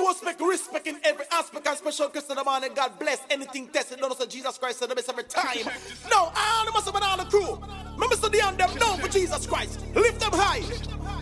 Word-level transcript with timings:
toast, 0.00 0.24
make 0.24 0.40
respect 0.40 0.86
in 0.86 0.96
every 1.04 1.24
aspect 1.32 1.66
and 1.66 1.78
special 1.78 2.08
Christian 2.08 2.36
the 2.36 2.44
man 2.44 2.64
and 2.64 2.74
God 2.74 2.98
bless 2.98 3.20
anything 3.30 3.68
tested. 3.68 3.98
Don't 3.98 4.16
say 4.16 4.26
Jesus 4.26 4.58
Christ 4.58 4.82
is 4.82 4.88
the 4.88 4.94
best 4.94 5.08
every 5.08 5.24
time. 5.24 5.72
No, 6.10 6.32
all 6.34 6.64
the 6.64 6.72
must 6.72 6.88
all 6.88 7.16
the 7.16 7.24
crew. 7.24 7.58
Remember 7.94 8.16
say 8.16 8.28
the 8.28 8.38
them 8.56 8.78
known 8.78 8.98
for 8.98 9.08
Jesus 9.08 9.46
Christ. 9.46 9.80
Lift 9.94 10.20
them 10.20 10.32
high. 10.32 10.62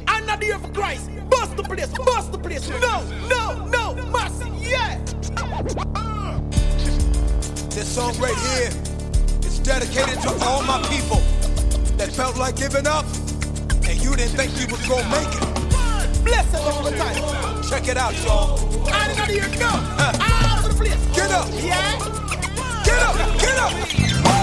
I'm 0.07 0.27
not 0.27 0.43
here 0.43 0.59
for 0.59 0.69
Christ. 0.73 1.11
Bust 1.29 1.57
the 1.57 1.63
place, 1.63 1.93
bust 1.99 2.33
the 2.33 2.39
place. 2.39 2.69
No, 2.69 3.03
no, 3.29 3.67
no, 3.67 3.95
mercy, 4.07 4.51
yeah. 4.59 4.99
This 7.71 7.89
song 7.95 8.17
right 8.19 8.35
here 8.35 8.71
is 9.47 9.59
dedicated 9.61 10.21
to 10.23 10.31
all 10.45 10.63
my 10.63 10.81
people 10.89 11.21
that 11.97 12.11
felt 12.13 12.37
like 12.37 12.57
giving 12.57 12.87
up 12.87 13.05
and 13.89 14.03
you 14.03 14.15
didn't 14.17 14.37
think 14.37 14.59
you 14.59 14.67
was 14.67 14.87
gonna 14.87 15.09
make 15.11 15.43
it. 15.43 15.58
Bless 16.29 16.53
it 16.53 16.61
all 16.61 16.83
the 16.83 16.91
time. 16.91 17.63
Check 17.63 17.89
it 17.89 17.97
out, 17.97 18.13
y'all. 18.23 18.59
Not 18.85 19.29
here, 19.31 19.49
no. 19.59 19.69
All 19.69 20.59
over 20.59 20.69
the 20.69 20.75
place. 20.75 21.17
Get 21.17 21.31
up, 21.31 21.49
Yeah. 21.55 21.99
get 22.85 22.99
up, 23.03 23.41
get 23.41 23.59
up. 23.59 24.38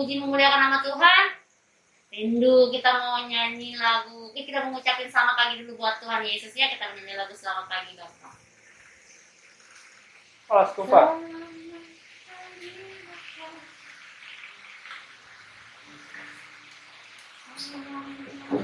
Memuji 0.00 0.16
memuliakan 0.16 0.60
nama 0.64 0.80
Tuhan? 0.80 1.24
Rindu 2.08 2.72
kita 2.72 2.88
mau 3.04 3.20
nyanyi 3.20 3.76
lagu. 3.76 4.32
Oke, 4.32 4.48
kita 4.48 4.64
mau 4.64 4.72
ngucapin 4.72 5.12
selamat 5.12 5.36
pagi 5.36 5.60
dulu 5.60 5.76
buat 5.76 6.00
Tuhan 6.00 6.24
Yesus 6.24 6.56
ya. 6.56 6.72
Kita 6.72 6.88
menyanyi 6.88 7.20
lagu 7.20 7.36
selamat 7.36 7.68
pagi 7.68 8.00
Bapak. 8.00 8.32
Oh. 10.48 10.64
Selamat 17.60 18.59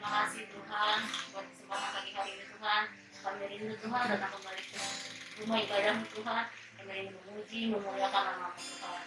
terima 0.00 0.24
kasih 0.24 0.48
Tuhan 0.48 0.98
buat 1.28 1.44
kesempatan 1.44 1.90
pagi 1.92 2.10
hari 2.16 2.30
ini 2.32 2.44
Tuhan. 2.56 2.82
Kami 3.20 3.42
rindu 3.52 3.74
Tuhan 3.84 4.04
datang 4.08 4.32
kembali 4.32 4.62
ke 4.64 4.80
rumah 5.44 5.58
ibadahmu 5.60 6.04
Tuhan. 6.08 6.44
Kami 6.80 6.90
rindu 6.96 7.16
memuji, 7.20 7.60
memuliakan 7.68 8.22
nama 8.32 8.48
Tuhan. 8.56 9.02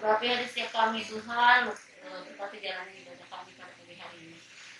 Urapi 0.00 0.24
hati 0.24 0.46
setiap 0.48 0.70
kami 0.72 1.04
Tuhan, 1.04 1.68
eh, 1.68 2.20
berkati 2.32 2.56
jalan 2.64 2.88
ibadah 2.96 3.28
kami 3.28 3.50
pada 3.60 3.72
pagi 3.76 3.94
hari 4.00 4.18
ini. 4.24 4.38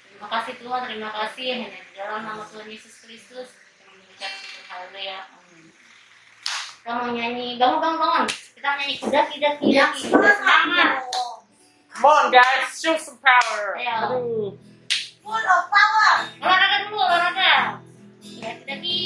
Terima 0.08 0.28
kasih 0.32 0.54
Tuhan, 0.56 0.80
terima 0.88 1.10
kasih 1.12 1.44
hanya 1.52 1.68
di 1.68 1.92
dalam 1.92 2.20
nama 2.24 2.42
Tuhan 2.48 2.64
Yesus 2.64 2.94
Kristus 3.04 3.52
kami 3.84 4.00
mengucap 4.00 4.32
syukur 4.40 4.64
haleluya. 4.72 5.20
Amin. 5.36 5.68
Kita 6.80 6.90
mau 6.96 7.12
nyanyi, 7.12 7.60
bangun 7.60 7.78
bangun 7.84 8.00
bangun. 8.00 8.24
Kita 8.56 8.68
nyanyi 8.72 8.96
kuda 9.04 9.20
kuda 9.36 9.50
kuda 9.60 9.84
kuda 10.00 10.30
semangat. 10.32 10.96
Come 11.92 12.08
on 12.08 12.24
guys, 12.32 12.72
show 12.72 12.96
some 12.96 13.20
power. 13.20 13.76
Ayo. 13.76 13.92
Aduh. 14.08 14.67
Olahraga 15.28 16.88
dulu, 16.88 17.04
olahraga. 17.04 17.76
Kuda 18.24 18.50
kuda 18.64 18.74
kuda. 18.80 18.96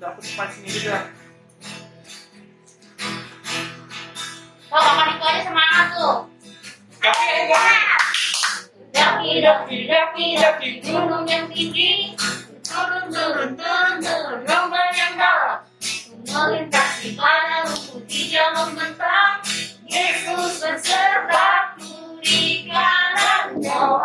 Udah 0.00 0.08
aku 0.16 0.20
depan 0.24 0.48
sini 0.48 0.68
juga. 0.72 0.98
Oh, 4.72 4.80
kapan 4.80 5.08
itu 5.12 5.24
aja 5.28 5.40
semangat 5.44 5.86
tuh. 5.92 6.16
Tapi 7.04 7.24
enggak. 7.44 8.00
Daki 8.96 9.30
daki 9.44 9.76
daki 9.84 10.26
daki 10.40 10.68
gunung 10.88 11.28
yang 11.28 11.44
tinggi. 11.52 12.16
Turun 12.64 13.12
turun 13.12 13.52
turun 13.52 13.96
turun 14.00 14.40
lomba 14.48 14.82
yang 14.96 15.20
dalam. 15.20 15.60
Melintasi 16.24 17.12
pada 17.12 17.68
rumput 17.68 18.08
hijau 18.08 18.56
membentang. 18.56 19.44
Yesus 19.84 20.64
bersertaku 20.64 22.24
di 22.24 22.64
kanan. 22.72 23.60
Kau 23.60 24.00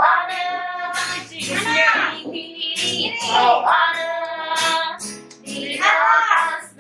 di 5.43 5.75
atas 5.75 6.71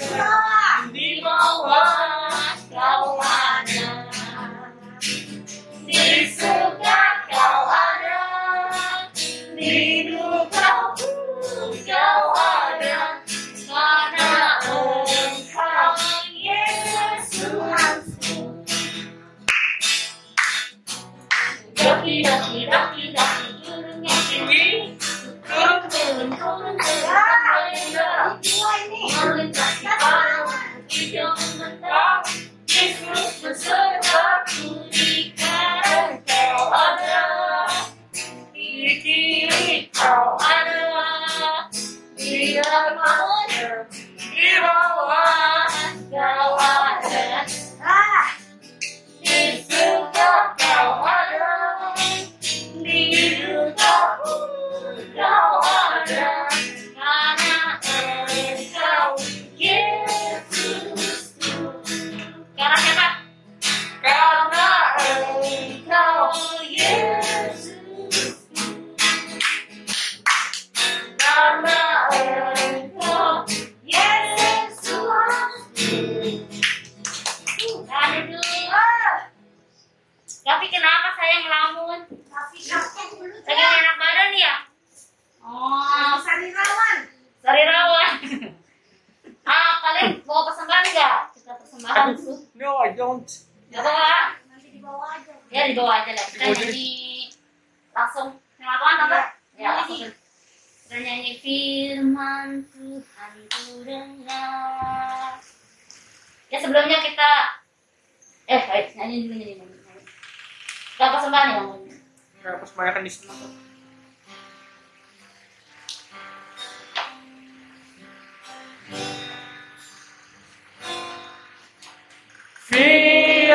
di 0.95 1.19
bawah. 1.19 2.12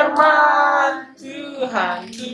Firman 0.09 1.13
Tuhan 1.21 2.01
ku 2.17 2.29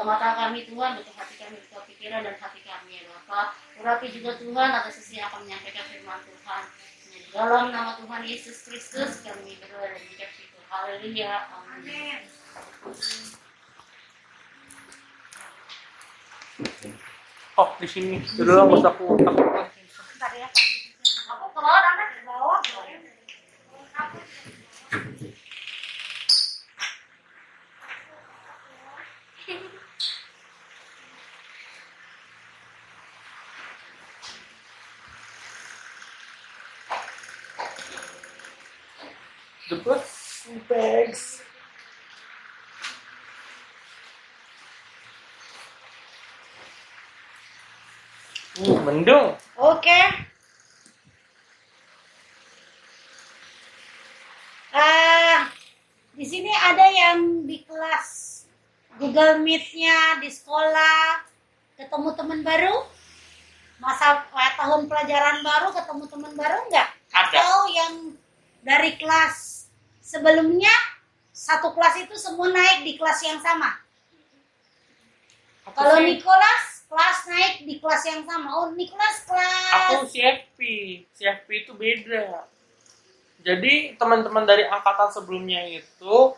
Mata 0.00 0.32
kami 0.32 0.64
Tuhan, 0.64 0.96
buka 0.96 1.12
hati 1.12 1.34
kami, 1.36 1.60
buka 1.68 1.84
pikiran 1.84 2.24
dan 2.24 2.34
hati 2.40 2.60
kami 2.64 2.98
ya 2.98 3.02
Bapa. 3.06 3.52
Urapi 3.78 4.08
juga 4.10 4.34
Tuhan 4.40 4.70
atas 4.72 4.96
sesi 4.96 5.20
yang 5.20 5.28
akan 5.28 5.44
menyampaikan 5.44 5.84
firman 5.92 6.20
Tuhan. 6.24 6.62
Dalam 7.30 7.70
nama 7.70 8.00
Tuhan 8.00 8.22
Yesus 8.26 8.64
Kristus 8.64 9.22
kami 9.22 9.60
berdoa 9.60 9.86
dan 9.92 10.00
mengucap 10.00 10.30
syukur. 10.34 10.62
Haleluya. 10.72 11.46
Amin. 11.52 12.18
Oh, 17.60 17.68
di 17.76 17.88
sini. 17.88 18.16
Dulu 18.40 18.72
buat 18.72 18.88
aku 18.88 19.20
takut. 19.20 19.46
Bentar 19.52 20.32
ya. 20.32 20.48
Aku 21.28 21.46
ke 21.52 21.60
bawah 21.60 21.80
Tante. 21.84 22.04
Ke 22.08 22.22
bawah. 22.24 22.58
The 39.70 39.76
books 39.76 40.48
and 40.50 40.66
bags. 40.66 41.46
Mendung. 48.90 49.38
Oke. 49.54 50.00
Eh, 54.74 55.38
di 56.18 56.26
sini 56.26 56.50
ada 56.50 56.86
yang 56.90 57.46
di 57.46 57.62
kelas 57.62 58.42
Google 58.98 59.38
Meet-nya 59.46 60.18
di 60.18 60.26
sekolah 60.26 61.22
ketemu 61.78 62.08
teman 62.18 62.42
baru? 62.42 62.82
Masa 63.78 64.26
eh, 64.26 64.52
tahun 64.58 64.90
pelajaran 64.90 65.38
baru 65.46 65.70
ketemu 65.70 66.04
teman 66.10 66.32
baru 66.34 66.58
enggak? 66.66 66.90
Ada. 67.14 67.38
Atau 67.38 67.70
yang 67.70 67.94
dari 68.66 68.98
kelas 68.98 69.70
sebelumnya 70.02 70.74
satu 71.30 71.70
kelas 71.78 72.10
itu 72.10 72.18
semua 72.18 72.50
naik 72.50 72.82
di 72.82 72.98
kelas 72.98 73.22
yang 73.22 73.38
sama? 73.38 73.78
Aku 75.70 75.78
Kalau 75.78 76.02
Nicholas 76.02 76.79
kelas 76.90 77.18
naik 77.30 77.54
di 77.62 77.78
kelas 77.78 78.02
yang 78.02 78.26
sama. 78.26 78.48
Oh, 78.58 78.68
Nicholas 78.74 79.22
kelas 79.22 79.94
aku 79.94 80.10
CFP. 80.10 80.58
CFP 81.14 81.48
itu 81.64 81.72
beda. 81.78 82.42
Jadi 83.40 83.94
teman-teman 83.96 84.44
dari 84.44 84.66
angkatan 84.66 85.08
sebelumnya 85.14 85.62
itu 85.70 86.34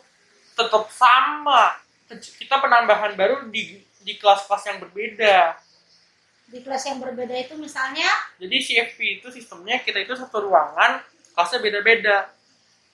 tetap 0.53 0.87
sama. 0.93 1.73
Kita 2.13 2.61
penambahan 2.61 3.17
baru 3.17 3.49
di 3.49 3.81
di 4.05 4.13
kelas-kelas 4.21 4.63
yang 4.69 4.77
berbeda. 4.85 5.57
di 6.53 6.61
kelas 6.61 6.85
yang 6.85 7.01
berbeda 7.01 7.33
itu 7.33 7.57
misalnya 7.57 8.05
Jadi 8.37 8.61
CFP 8.61 8.99
itu 9.17 9.33
sistemnya 9.33 9.81
kita 9.81 10.05
itu 10.05 10.13
satu 10.13 10.45
ruangan, 10.45 11.01
kelasnya 11.33 11.59
beda-beda. 11.65 12.29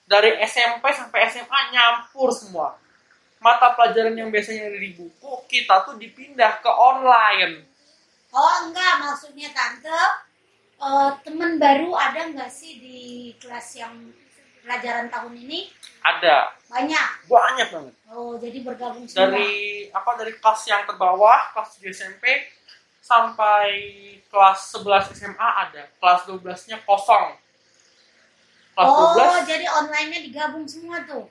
Dari 0.08 0.40
SMP 0.48 0.88
sampai 0.96 1.28
SMA 1.28 1.60
nyampur 1.68 2.32
semua. 2.32 2.80
Mata 3.40 3.72
pelajaran 3.72 4.12
yang 4.12 4.28
biasanya 4.28 4.68
ada 4.68 4.76
di 4.76 4.92
buku, 4.92 5.32
kita 5.48 5.80
tuh 5.82 5.96
dipindah 5.96 6.60
ke 6.60 6.68
online. 6.68 7.64
oh 8.30 8.54
enggak 8.62 9.00
maksudnya 9.00 9.50
tante 9.50 9.90
eh, 10.78 11.10
teman 11.24 11.58
baru 11.58 11.90
ada 11.92 12.30
nggak 12.30 12.46
sih 12.46 12.78
di 12.78 13.00
kelas 13.42 13.74
yang 13.74 13.90
pelajaran 14.62 15.10
tahun 15.10 15.34
ini 15.34 15.66
Ada 16.00 16.54
banyak 16.68 17.06
banyak 17.26 17.68
banget. 17.74 17.94
oh 18.08 18.38
jadi 18.38 18.58
bergabung 18.62 19.02
semua 19.04 19.34
Dari 19.34 19.50
apa 19.90 20.10
dari 20.14 20.32
kelas 20.36 20.62
yang 20.68 20.86
terbawah, 20.86 21.50
kelas 21.50 21.80
7 21.80 21.90
SMP 21.90 22.24
sampai 23.02 23.66
kelas 24.30 24.78
11 24.78 25.10
SMA 25.10 25.48
ada. 25.66 25.88
Kelas 25.98 26.20
12-nya 26.24 26.78
kosong. 26.84 27.34
Kelas 28.76 28.86
oh 28.86 29.16
12 29.42 29.50
jadi 29.50 29.66
online-nya 29.66 30.20
digabung 30.22 30.64
semua 30.64 31.02
tuh 31.02 31.26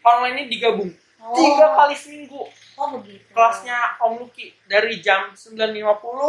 online-nya 0.00 0.48
digabung. 0.48 0.88
Oh, 1.20 1.34
Tiga 1.36 1.66
kali 1.74 1.94
seminggu. 1.94 2.42
oh 2.74 2.88
begitu 2.96 3.24
kelasnya 3.30 4.00
Om 4.00 4.24
Luki 4.24 4.56
dari 4.64 4.98
jam 4.98 5.32
9.50 5.32 5.76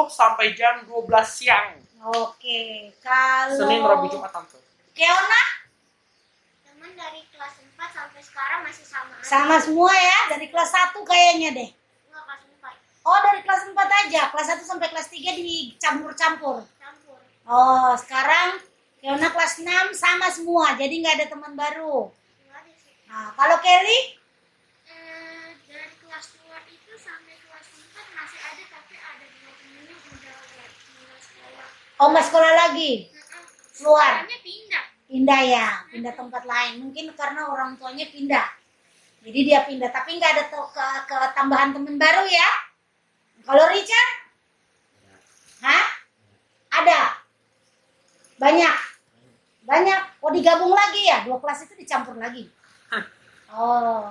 sampai 0.10 0.52
jam 0.52 0.84
12 0.84 1.08
siang. 1.26 1.80
oke 2.02 2.60
kalau 3.00 3.56
Senin, 3.56 3.82
Rabu, 3.82 4.06
Jumat, 4.08 4.32
Sabtu. 4.32 4.58
Keona 4.92 5.44
Teman 6.66 6.92
teman 6.92 6.92
dari 6.98 7.22
kelas 7.30 7.54
4 7.62 7.78
sampai 7.78 8.22
sekarang 8.22 8.60
masih 8.66 8.84
sama 8.84 9.14
aja. 9.16 9.24
Sama 9.24 9.56
semua 9.58 9.94
ya, 9.94 10.20
dari 10.30 10.50
kelas 10.50 10.72
1 10.74 10.98
kayaknya 11.02 11.50
deh. 11.54 11.70
Enggak 12.10 12.24
kelas 12.26 12.42
4. 12.76 13.06
Oh, 13.06 13.18
dari 13.22 13.42
kelas 13.42 13.62
4 13.70 14.00
aja. 14.02 14.22
Kelas 14.30 14.48
1 14.50 14.66
sampai 14.66 14.88
kelas 14.90 15.08
3 15.08 15.38
dicampur-campur. 15.38 16.66
Campur. 16.76 17.18
Oh, 17.46 17.94
sekarang 17.96 18.60
Keona 18.98 19.30
kelas 19.30 19.54
6 19.58 19.66
sama 19.94 20.30
semua, 20.30 20.78
jadi 20.78 20.94
nggak 20.94 21.16
ada 21.18 21.28
teman 21.30 21.54
baru. 21.54 22.10
Enggak 22.10 22.62
ada 22.62 22.74
sih. 22.76 22.94
Nah, 23.06 23.30
kalau 23.34 23.58
Kelly, 23.58 24.00
Eh, 24.84 25.50
dari 25.66 25.94
kelas 25.98 26.28
2 26.38 26.62
itu 26.68 26.94
sampai 26.98 27.34
kelas 27.40 27.66
4 27.66 28.06
masih 28.12 28.40
ada 28.42 28.64
tapi 28.70 28.94
ada 28.94 29.26
dua 29.26 29.52
temen 29.56 29.84
yang 29.86 30.02
udah 30.06 30.38
tinggal 30.38 31.58
oh 32.02 32.08
nggak 32.10 32.26
sekolah 32.26 32.52
lagi, 32.58 33.06
Heeh. 33.08 33.44
Keluar. 33.78 34.26
Sekolahnya 34.26 34.40
pindah. 34.42 34.84
pindah 35.06 35.42
ya, 35.44 35.68
pindah 35.92 36.14
tempat 36.16 36.44
lain. 36.48 36.74
Mungkin 36.82 37.14
karena 37.14 37.46
orang 37.46 37.76
tuanya 37.78 38.08
pindah. 38.10 38.48
Jadi 39.22 39.40
dia 39.46 39.62
pindah, 39.70 39.92
tapi 39.92 40.18
nggak 40.18 40.32
ada 40.34 40.44
to- 40.50 40.72
ke, 40.74 40.86
ke 41.06 41.18
tambahan 41.38 41.70
teman 41.70 42.00
baru 42.00 42.26
ya. 42.26 42.50
Kalau 43.42 43.70
Richard, 43.70 44.10
hah? 45.62 45.86
Ada, 46.72 47.20
banyak, 48.40 48.76
banyak. 49.62 50.02
Oh 50.24 50.32
digabung 50.32 50.72
lagi 50.72 51.04
ya, 51.04 51.22
dua 51.22 51.38
kelas 51.38 51.68
itu 51.68 51.76
dicampur 51.76 52.16
lagi. 52.16 52.48
Oh, 53.52 54.08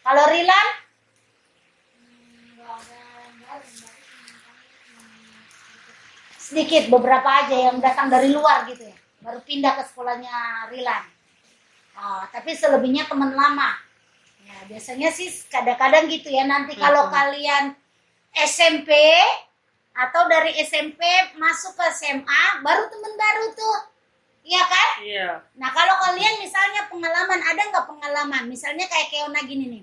kalau 0.00 0.24
Rilan, 0.26 0.66
Enggak 2.56 2.72
ada 2.80 2.98
yang 3.20 3.36
baru, 3.44 3.68
yang 3.68 4.40
baru 4.40 4.62
cuma 4.72 4.82
sedikit 6.52 6.92
beberapa 6.92 7.24
aja 7.24 7.72
yang 7.72 7.80
datang 7.80 8.12
dari 8.12 8.28
luar 8.28 8.68
gitu 8.68 8.84
ya. 8.84 8.96
Baru 9.24 9.40
pindah 9.40 9.72
ke 9.80 9.88
sekolahnya 9.88 10.68
Rilan. 10.68 11.04
Ah, 11.96 12.28
tapi 12.28 12.52
selebihnya 12.52 13.08
teman 13.08 13.32
lama. 13.32 13.80
Ya 14.44 14.68
biasanya 14.68 15.08
sih 15.08 15.32
kadang-kadang 15.48 16.12
gitu 16.12 16.28
ya 16.28 16.44
nanti 16.44 16.76
kalau 16.76 17.08
Mhm. 17.08 17.12
kalian 17.16 17.64
SMP 18.36 18.92
atau 19.96 20.28
dari 20.28 20.52
SMP 20.60 21.00
masuk 21.40 21.72
ke 21.72 21.84
SMA 21.88 22.60
baru 22.60 22.84
teman 22.92 23.12
baru 23.16 23.44
tuh. 23.56 23.78
Iya 24.42 24.62
kan? 24.66 24.88
Iya. 25.00 25.28
nah 25.54 25.70
kalau 25.70 25.94
kalian 26.02 26.42
misalnya 26.42 26.90
pengalaman 26.90 27.40
ada 27.40 27.62
nggak 27.62 27.86
pengalaman? 27.86 28.44
Misalnya 28.50 28.90
kayak 28.90 29.08
Keona 29.08 29.40
gini 29.46 29.78
nih 29.78 29.82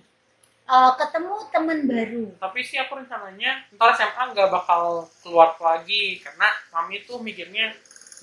Eh, 0.69 0.91
ketemu 1.01 1.33
teman 1.49 1.79
baru 1.89 2.25
Tapi 2.37 2.61
sih 2.61 2.77
aku 2.77 3.01
rencananya 3.01 3.65
ntar 3.73 3.89
SMA 3.97 4.21
nggak 4.37 4.53
bakal 4.53 5.09
keluar 5.25 5.57
lagi 5.57 6.21
karena 6.21 6.45
mami 6.69 7.01
tuh 7.09 7.17
mikirnya 7.17 7.73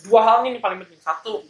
dua 0.06 0.22
hal 0.22 0.36
nih 0.46 0.62
paling 0.62 0.78
penting. 0.86 1.02
Satu, 1.02 1.42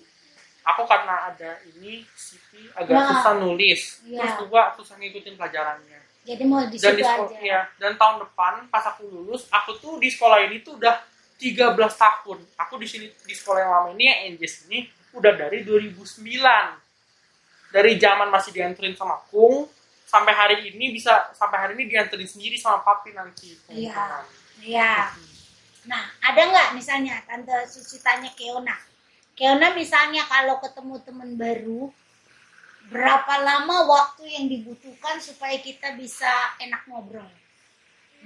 aku 0.64 0.82
karena 0.88 1.28
ada 1.28 1.60
ini 1.68 2.00
CV 2.16 2.72
agak 2.72 2.96
Nah. 2.96 3.08
susah 3.12 3.34
nulis. 3.36 4.00
Iya. 4.08 4.24
Terus 4.24 4.34
juga 4.48 4.72
susah 4.80 4.96
ngikutin 4.96 5.36
pelajarannya. 5.36 6.00
jadi 6.26 6.42
mau 6.42 6.58
di 6.66 6.74
dan 6.74 6.90
situ 6.90 6.98
di 6.98 7.04
sekolah 7.06 7.30
aja 7.30 7.38
ya, 7.38 7.60
dan 7.78 7.94
tahun 7.94 8.16
depan 8.26 8.66
pas 8.66 8.82
aku 8.82 9.06
lulus, 9.06 9.46
aku 9.46 9.78
tuh 9.78 9.94
di 10.02 10.10
sekolah 10.10 10.42
ini 10.42 10.58
tuh 10.58 10.74
udah 10.74 10.98
13 11.38 11.94
tahun. 11.94 12.42
Aku 12.66 12.82
di 12.82 12.88
sini 12.90 13.06
di 13.22 13.30
sekolah 13.30 13.62
yang 13.62 13.70
lama 13.70 13.88
ini 13.94 14.04
yang 14.10 14.18
NJS 14.34 14.66
ini 14.66 14.90
udah 15.14 15.38
dari 15.38 15.62
2009. 15.62 16.26
Dari 17.71 17.92
zaman 17.94 18.26
masih 18.26 18.50
dianterin 18.50 18.99
sama 18.99 19.23
Kung 19.30 19.71
sampai 20.06 20.32
hari 20.32 20.56
ini 20.71 20.95
bisa 20.95 21.34
sampai 21.34 21.58
hari 21.58 21.73
ini 21.76 21.90
dianterin 21.90 22.30
sendiri 22.30 22.54
sama 22.56 22.80
papi 22.86 23.10
nanti. 23.12 23.58
Iya. 23.69 24.23
Iya. 24.62 25.12
Nah, 25.86 26.02
ada 26.19 26.40
nggak 26.50 26.69
misalnya 26.75 27.23
Tante 27.23 27.54
Susi 27.71 28.02
tanya 28.02 28.30
Keona? 28.34 28.75
Keona 29.38 29.71
misalnya 29.76 30.26
kalau 30.26 30.58
ketemu 30.58 30.95
teman 31.06 31.30
baru, 31.38 31.92
berapa 32.90 33.34
lama 33.42 33.86
waktu 33.86 34.25
yang 34.34 34.50
dibutuhkan 34.50 35.23
supaya 35.23 35.60
kita 35.62 35.95
bisa 35.95 36.56
enak 36.58 36.82
ngobrol? 36.90 37.26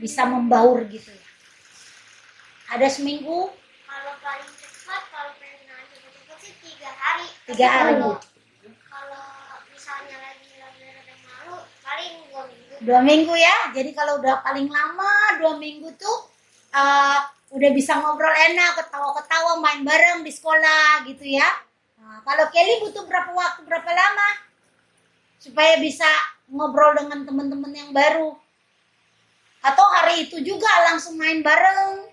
Bisa 0.00 0.24
membaur 0.24 0.80
gitu 0.88 1.12
ya. 1.12 1.28
Ada 2.70 2.86
seminggu, 2.88 3.50
Kalau 3.90 4.14
paling 4.22 4.52
cepat, 4.54 5.02
kalau 5.10 5.34
pengen 5.42 5.66
nanya 5.66 5.98
cepat 5.98 6.38
sih 6.38 6.54
tiga 6.62 6.94
hari. 6.94 7.26
Tiga 7.42 7.66
hari. 7.66 7.94
Kalau 8.86 9.26
misalnya 9.66 10.16
lagi 10.22 10.54
lagi 10.62 10.82
ada 10.86 11.14
malu, 11.26 11.66
paling 11.82 12.30
dua 12.80 13.00
minggu. 13.04 13.32
ya. 13.36 13.72
Jadi 13.76 13.92
kalau 13.92 14.18
udah 14.20 14.40
paling 14.40 14.68
lama 14.68 15.40
dua 15.40 15.56
minggu 15.60 15.92
tuh 16.00 16.18
eh, 16.72 17.18
udah 17.50 17.70
bisa 17.74 17.98
ngobrol 17.98 18.30
enak, 18.30 18.78
ketawa-ketawa, 18.78 19.58
main 19.58 19.82
bareng 19.82 20.22
di 20.22 20.30
sekolah 20.30 21.02
gitu 21.10 21.26
ya. 21.26 21.48
Nah, 21.98 22.22
kalau 22.22 22.46
Kelly 22.54 22.78
butuh 22.86 23.04
berapa 23.10 23.30
waktu, 23.34 23.66
berapa 23.66 23.90
lama 23.90 24.28
supaya 25.42 25.82
bisa 25.82 26.06
ngobrol 26.46 26.94
dengan 26.94 27.26
teman-teman 27.26 27.72
yang 27.74 27.90
baru? 27.90 28.38
Atau 29.60 29.86
hari 29.92 30.30
itu 30.30 30.40
juga 30.40 30.70
langsung 30.88 31.18
main 31.20 31.42
bareng? 31.42 32.06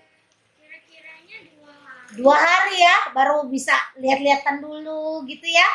Kira-kiranya 0.58 1.36
dua 1.54 1.72
hari. 1.72 2.12
dua 2.18 2.36
hari 2.36 2.76
ya 2.82 2.96
baru 3.16 3.46
bisa 3.48 3.72
lihat-lihatan 3.96 4.60
dulu 4.60 5.24
gitu 5.24 5.48
ya 5.48 5.68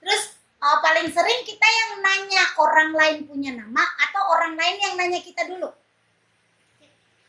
terus 0.00 0.39
uh, 0.60 0.78
paling 0.84 1.08
sering 1.08 1.40
kita 1.42 1.64
yang 1.64 1.90
nanya 2.04 2.44
orang 2.60 2.90
lain 2.92 3.18
punya 3.24 3.56
nama 3.56 3.84
atau 4.08 4.22
orang 4.36 4.54
lain 4.54 4.76
yang 4.78 4.94
nanya 5.00 5.20
kita 5.24 5.48
dulu? 5.48 5.72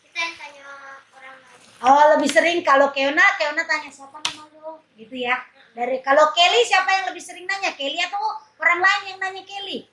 Kita 0.03 0.19
yang 0.19 0.35
tanya 0.35 0.67
orang 1.15 1.37
lain. 1.39 1.59
oh 1.87 2.03
lebih 2.15 2.29
sering 2.29 2.59
kalau 2.61 2.91
Keona 2.91 3.23
Keona 3.39 3.63
tanya 3.63 3.89
siapa 3.89 4.19
nama 4.19 4.43
lo? 4.59 4.83
Gitu 4.99 5.15
ya. 5.23 5.39
Dari 5.71 6.03
kalau 6.03 6.35
Kelly 6.35 6.67
siapa 6.67 6.91
yang 6.91 7.05
lebih 7.07 7.23
sering 7.23 7.47
nanya? 7.47 7.71
Kelly 7.79 7.99
atau 8.03 8.19
orang 8.59 8.83
lain 8.83 9.03
yang 9.15 9.19
nanya 9.23 9.43
Kelly? 9.47 9.87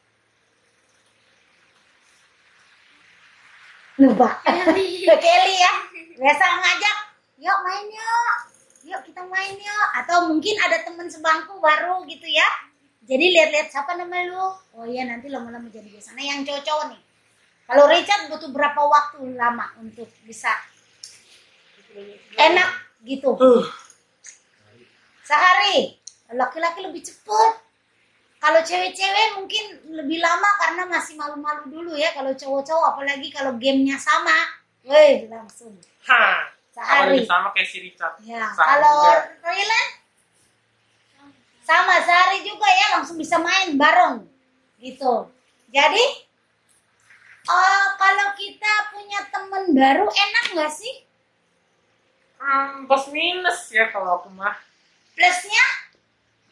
Lupa. 4.03 4.43
Kelly. 4.43 5.07
Kelly 5.25 5.55
ya. 5.63 5.73
Biasa 6.19 6.45
ngajak 6.59 6.97
yuk 7.39 7.59
main 7.63 7.87
yuk. 7.87 8.35
Yuk 8.91 9.01
kita 9.07 9.23
main 9.23 9.55
yuk. 9.55 9.89
Atau 10.03 10.27
mungkin 10.27 10.59
ada 10.59 10.83
teman 10.83 11.07
sebangku 11.07 11.63
baru 11.63 12.03
gitu 12.11 12.27
ya 12.27 12.69
jadi 13.09 13.25
lihat-lihat 13.33 13.73
siapa 13.73 13.97
nama 13.97 14.21
lu? 14.29 14.53
Oh 14.77 14.85
iya 14.85 15.09
nanti 15.09 15.33
lama-lama 15.33 15.65
jadi 15.73 15.89
biasa. 15.89 16.13
Nah 16.13 16.21
yang 16.21 16.45
cowok 16.45 16.93
nih. 16.93 17.01
Kalau 17.65 17.85
Richard 17.89 18.29
butuh 18.29 18.53
berapa 18.53 18.81
waktu 18.85 19.33
lama 19.33 19.73
untuk 19.81 20.09
bisa 20.29 20.53
enak 22.37 22.71
gitu? 23.09 23.33
Sehari. 25.25 25.97
Laki-laki 26.37 26.85
lebih 26.85 27.01
cepet. 27.01 27.53
Kalau 28.39 28.61
cewek-cewek 28.61 29.41
mungkin 29.41 29.65
lebih 29.89 30.21
lama 30.21 30.47
karena 30.61 30.85
masih 30.85 31.17
malu-malu 31.17 31.65
dulu 31.69 31.93
ya 31.97 32.13
kalau 32.13 32.37
cowok-cowok. 32.37 32.93
Apalagi 32.93 33.33
kalau 33.33 33.57
gamenya 33.57 33.97
sama. 33.97 34.53
Weh 34.85 35.29
langsung. 35.33 35.73
Ha. 36.13 36.45
Sehari. 36.77 37.25
sama 37.25 37.57
kayak 37.57 37.69
si 37.73 37.81
Richard. 37.89 38.21
ya 38.21 38.53
kalau. 38.53 39.17
Rylan 39.41 39.98
sama 41.69 42.01
sehari 42.01 42.41
juga 42.41 42.65
ya 42.65 42.87
langsung 42.97 43.21
bisa 43.21 43.37
main 43.37 43.77
bareng 43.77 44.25
gitu 44.81 45.29
jadi 45.69 46.05
eh, 47.45 47.87
kalau 47.95 48.29
kita 48.33 48.73
punya 48.89 49.21
temen 49.29 49.77
baru 49.77 50.07
enak 50.09 50.45
nggak 50.57 50.73
sih 50.73 51.05
Hmm, 52.39 52.87
plus 52.87 53.11
minus 53.11 53.67
ya 53.69 53.91
kalau 53.91 54.23
aku 54.23 54.31
mah. 54.31 54.55
plusnya 55.11 55.65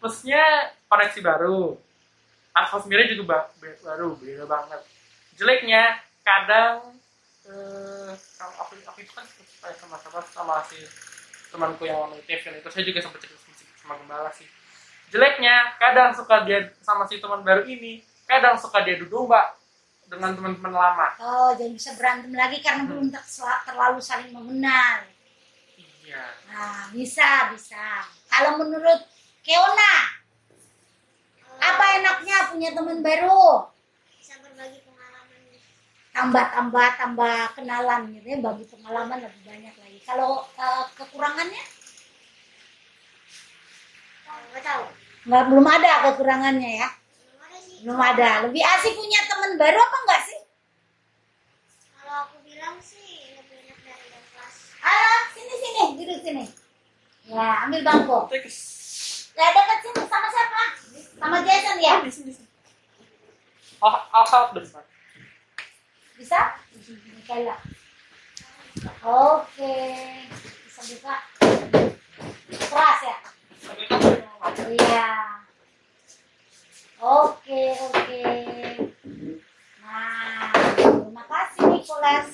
Plusnya 0.02 0.42
koneksi 0.90 1.22
baru. 1.22 1.78
Atmosfernya 2.50 3.14
juga 3.14 3.22
ba- 3.46 3.50
baru, 3.86 4.18
beda 4.18 4.50
banget. 4.50 4.82
Jeleknya 5.38 6.02
kadang 6.26 6.90
eh 7.46 8.10
kalau 8.34 8.54
aku 8.66 8.74
aku 8.82 8.98
itu 8.98 9.12
kan 9.14 9.22
sama 9.78 9.94
sama 10.02 10.18
sama 10.26 10.54
si 10.66 10.82
temanku 11.54 11.86
yang 11.86 12.02
namanya 12.02 12.26
Kevin 12.26 12.58
itu 12.58 12.66
saya 12.66 12.82
juga 12.82 12.98
sempat 12.98 13.22
cerita 13.22 13.38
sama 13.78 13.94
gembala 14.02 14.30
sih. 14.34 14.50
Jeleknya 15.10 15.78
kadang 15.78 16.10
suka 16.12 16.42
dia 16.42 16.70
sama 16.82 17.06
si 17.06 17.22
teman 17.22 17.46
baru 17.46 17.62
ini, 17.64 18.02
kadang 18.26 18.58
suka 18.58 18.82
dia 18.82 18.98
duduk 18.98 19.26
domba 19.26 19.54
dengan 20.06 20.34
teman-teman 20.38 20.70
lama. 20.70 21.06
oh 21.18 21.50
jadi 21.58 21.70
bisa 21.74 21.98
berantem 21.98 22.30
lagi 22.30 22.62
karena 22.62 22.86
belum 22.86 23.10
ter- 23.10 23.26
terlalu 23.66 23.98
saling 23.98 24.30
mengenal 24.30 25.02
Iya. 26.06 26.22
Nah, 26.46 26.86
bisa, 26.94 27.50
bisa. 27.50 28.06
Kalau 28.30 28.62
menurut 28.62 29.02
Keona, 29.42 29.94
apa 31.58 31.84
enaknya 31.98 32.54
punya 32.54 32.70
teman 32.70 33.02
baru? 33.02 33.66
Bisa 34.14 34.38
berbagi 34.38 34.86
pengalaman. 34.86 35.42
Tambah, 36.14 36.44
tambah, 36.54 36.88
tambah 36.94 37.36
kenalan 37.58 38.14
gitu 38.14 38.22
ya, 38.22 38.38
bagi 38.38 38.64
pengalaman 38.70 39.18
lebih 39.18 39.42
banyak 39.50 39.74
lagi. 39.74 39.98
Kalau 40.06 40.46
eh, 40.54 40.84
kekurangannya, 40.94 41.62
Nggak 44.52 44.62
tahu. 44.62 44.84
nggak 45.26 45.44
belum 45.50 45.66
ada 45.66 45.92
kekurangannya 46.06 46.70
ya, 46.78 46.88
Belum 46.88 47.40
ada 47.42 47.58
sih. 47.58 47.76
belum 47.82 47.98
ada. 48.00 48.28
Lebih 48.46 48.62
asik 48.62 48.92
punya 48.94 49.20
teman 49.26 49.52
baru 49.56 49.78
apa 49.78 49.96
enggak 50.00 50.20
sih? 50.22 50.40
Kalau 51.92 52.14
aku 52.24 52.36
bilang 52.42 52.76
sih 52.78 53.06
lebih 53.34 53.56
enak 53.64 53.78
dari 53.82 54.06
yang 54.08 54.24
kelas. 54.30 54.54
Alah, 54.80 55.20
sini 55.30 55.54
sini, 55.56 55.82
duduk 55.96 56.18
sini. 56.20 56.44
Ya, 57.26 57.66
ambil 57.66 57.80
bangku. 57.82 58.18
Terus 58.30 58.58
Ya, 59.36 59.52
dekat 59.52 59.78
sini 59.84 60.00
sama 60.08 60.28
siapa? 60.32 60.62
Sama 61.18 61.36
Jason 61.44 61.76
ya? 61.76 61.94
di 62.00 62.08
sini. 62.08 62.32
Ah, 63.76 64.00
ah, 64.08 64.48
bentar. 64.48 64.80
Bisa? 66.16 66.40
Mikaela. 67.12 67.60
Oke. 69.04 69.76
Bisa 70.64 70.80
buka. 70.88 71.14
Keras 72.48 73.00
ya? 73.04 73.16
Iya. 74.66 75.10
Oke, 77.02 77.62
oke. 77.74 78.22
Nah, 79.82 80.54
terima 80.78 81.24
kasih 81.26 81.62
Nicholas. 81.74 82.28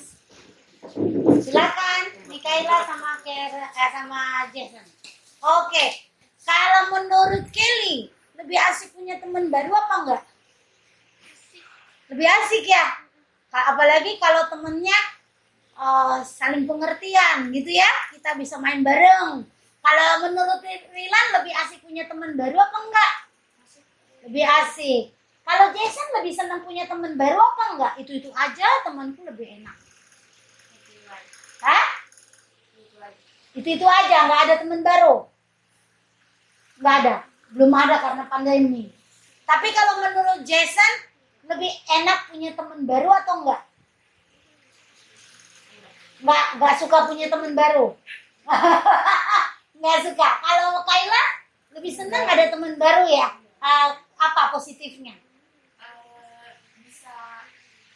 Silakan 1.41 2.03
Mikaela 2.29 2.85
sama 2.85 3.17
Kera, 3.25 3.65
eh, 3.65 3.89
sama 3.89 4.21
Jason. 4.53 4.85
Oke. 5.41 5.85
Kalau 6.43 6.93
menurut 6.93 7.49
Kelly, 7.49 8.13
lebih 8.37 8.57
asik 8.69 8.93
punya 8.93 9.17
teman 9.17 9.49
baru 9.49 9.73
apa 9.73 9.93
enggak? 10.05 10.23
Lebih 12.13 12.27
asik 12.29 12.65
ya? 12.69 12.85
Apalagi 13.53 14.21
kalau 14.21 14.53
temennya 14.53 14.99
eh, 15.81 16.17
saling 16.21 16.69
pengertian 16.69 17.49
gitu 17.49 17.73
ya. 17.73 17.89
Kita 18.13 18.37
bisa 18.37 18.61
main 18.61 18.85
bareng. 18.85 19.52
Kalau 19.83 20.23
menurut 20.23 20.63
Rilan 20.63 21.25
lebih 21.35 21.53
asik 21.59 21.83
punya 21.83 22.07
teman 22.07 22.39
baru 22.39 22.55
apa 22.55 22.77
enggak? 22.87 23.13
Lebih 24.23 24.45
asik. 24.47 25.11
Kalau 25.43 25.75
Jason 25.75 26.07
lebih 26.15 26.31
senang 26.31 26.63
punya 26.63 26.87
teman 26.87 27.19
baru 27.19 27.35
apa 27.35 27.63
enggak? 27.75 27.93
Itu-itu 27.99 28.31
aja 28.31 28.67
temanku 28.87 29.27
lebih 29.27 29.59
enak. 29.59 29.75
Hah? 31.67 31.87
Itu-itu 33.53 33.83
aja, 33.83 34.25
nggak 34.25 34.41
ada 34.47 34.55
teman 34.63 34.81
baru. 34.81 35.27
Nggak 36.79 36.95
ada. 37.03 37.15
Belum 37.51 37.71
ada 37.75 37.95
karena 37.99 38.23
pandemi. 38.31 38.87
Tapi 39.43 39.67
kalau 39.75 39.99
menurut 39.99 40.47
Jason, 40.47 41.11
lebih 41.51 41.69
enak 42.01 42.31
punya 42.31 42.55
teman 42.55 42.87
baru 42.87 43.11
atau 43.19 43.43
enggak? 43.43 43.61
Nggak, 46.23 46.45
nggak 46.55 46.75
suka 46.79 46.97
punya 47.11 47.27
teman 47.27 47.51
baru. 47.51 47.91
nggak 49.83 49.99
suka. 50.07 50.29
Kalau 50.39 50.79
Kayla 50.81 51.23
lebih 51.75 51.91
senang 51.91 52.23
ada 52.23 52.47
teman 52.47 52.79
baru 52.79 53.03
ya. 53.03 53.35
Eh, 53.59 53.89
apa 54.15 54.55
positifnya? 54.55 55.11
Eh, 55.75 56.47
bisa 56.79 57.43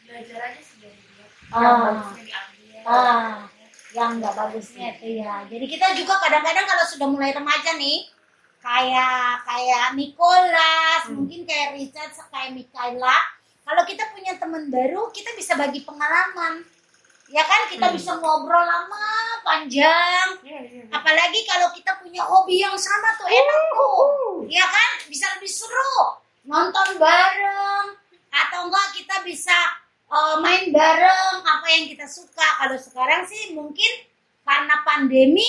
belajar 0.04 0.52
aja 0.52 0.60
sih 0.60 0.84
dari 0.84 1.00
dia 1.00 1.26
Ah. 1.48 1.64
yang 1.64 1.80
bagusnya 1.80 2.24
diambil 2.28 2.84
Ah, 2.84 3.48
yang 3.96 4.12
nggak 4.20 4.36
bagusnya 4.36 4.88
itu 5.00 5.08
ya. 5.24 5.48
Jadi 5.48 5.66
kita 5.66 5.88
juga 5.96 6.20
kadang-kadang 6.20 6.68
kalau 6.68 6.84
sudah 6.84 7.08
mulai 7.08 7.32
remaja 7.32 7.80
nih, 7.80 8.12
kayak 8.60 9.48
kayak 9.48 9.88
Nicholas, 9.96 11.08
mungkin 11.08 11.48
kayak 11.48 11.80
Richard, 11.80 12.12
kayak 12.28 12.52
Mikaela, 12.52 13.16
kalau 13.64 13.84
kita 13.88 14.12
punya 14.12 14.36
teman 14.36 14.68
baru, 14.68 15.08
kita 15.16 15.32
bisa 15.40 15.56
bagi 15.56 15.88
pengalaman. 15.88 16.68
Ya 17.28 17.44
kan, 17.44 17.68
kita 17.68 17.92
Hmm. 17.92 17.96
bisa 18.00 18.12
ngobrol 18.16 18.64
lama, 18.64 19.08
panjang. 19.44 20.40
Iya, 20.48 20.60
iya. 20.64 20.84
Apalagi 20.88 21.44
kalau 21.44 21.68
kita 21.76 22.00
punya 22.00 22.24
hobi 22.24 22.64
yang 22.64 22.76
sama 22.80 23.20
tuh 23.20 23.28
enak 23.28 23.62
tuh. 23.76 24.48
Ya 24.48 24.64
kan? 24.64 25.04
Bisa 25.12 25.36
lebih 25.36 25.52
seru. 25.52 26.24
Nonton 26.48 26.96
bareng 26.96 28.00
atau 28.32 28.60
enggak 28.72 28.88
kita 28.96 29.20
bisa 29.28 29.56
uh, 30.08 30.40
main 30.40 30.72
bareng 30.72 31.44
apa 31.44 31.68
yang 31.68 31.92
kita 31.92 32.08
suka. 32.08 32.64
Kalau 32.64 32.80
sekarang 32.80 33.28
sih 33.28 33.52
mungkin 33.52 34.08
karena 34.48 34.80
pandemi 34.88 35.44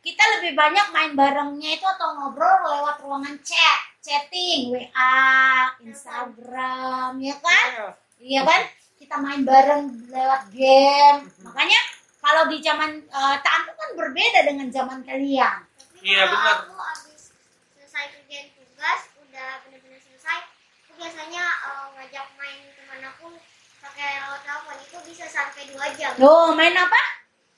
kita 0.00 0.24
lebih 0.40 0.56
banyak 0.56 0.88
main 0.96 1.12
barengnya 1.12 1.76
itu 1.76 1.84
atau 1.84 2.16
ngobrol 2.16 2.64
lewat 2.64 3.04
ruangan 3.04 3.36
chat, 3.44 3.80
chatting, 4.00 4.72
WA, 4.72 5.68
Instagram, 5.84 7.20
ya 7.20 7.36
kan? 7.36 7.66
Iya. 7.68 7.88
Iya 8.18 8.40
kan? 8.48 8.60
Kita 9.08 9.24
main 9.24 9.40
bareng 9.40 9.88
lewat 10.12 10.52
game. 10.52 11.24
Makanya 11.40 11.80
kalau 12.20 12.44
di 12.44 12.60
zaman 12.60 13.00
eh, 13.00 13.36
tante 13.40 13.72
kan 13.72 13.96
berbeda 13.96 14.44
dengan 14.44 14.68
zaman 14.68 15.00
kalian. 15.00 15.64
Tapi 15.64 16.04
Iya, 16.04 16.28
benar. 16.28 16.68
aku 16.68 16.76
habis 16.76 17.32
selesai 17.72 18.04
kerjaan 18.12 18.52
tugas, 18.52 19.00
udah 19.16 19.64
benar-benar 19.64 19.96
selesai, 19.96 20.44
aku 20.84 20.92
biasanya 21.00 21.40
eh, 21.40 21.84
ngajak 21.96 22.26
main 22.36 22.60
teman 22.76 23.00
aku 23.00 23.32
pakai 23.80 24.20
lewat 24.20 24.40
telepon 24.44 24.76
itu 24.76 24.96
bisa 25.08 25.24
sampai 25.24 25.62
dua 25.72 25.88
jam 25.96 26.12
Loh, 26.20 26.52
main 26.52 26.76
apa? 26.76 27.00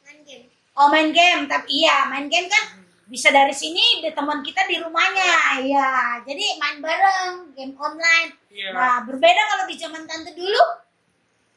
main 0.07 0.23
game. 0.23 0.47
Oh, 0.79 0.87
main 0.87 1.11
game. 1.11 1.51
Tapi 1.51 1.67
iya, 1.83 2.07
main 2.07 2.31
game 2.31 2.47
kan 2.47 2.79
bisa 3.11 3.35
dari 3.35 3.51
sini 3.51 3.99
di 3.99 4.15
teman 4.15 4.39
kita 4.39 4.71
di 4.71 4.79
rumahnya. 4.79 5.59
Iya. 5.67 5.91
Jadi 6.23 6.63
main 6.63 6.79
bareng, 6.79 7.59
game 7.59 7.75
online. 7.75 8.39
Iya. 8.55 8.71
Nah, 8.71 9.03
berbeda 9.03 9.43
kalau 9.51 9.67
di 9.67 9.75
zaman 9.75 10.07
tante 10.07 10.31
dulu. 10.31 10.87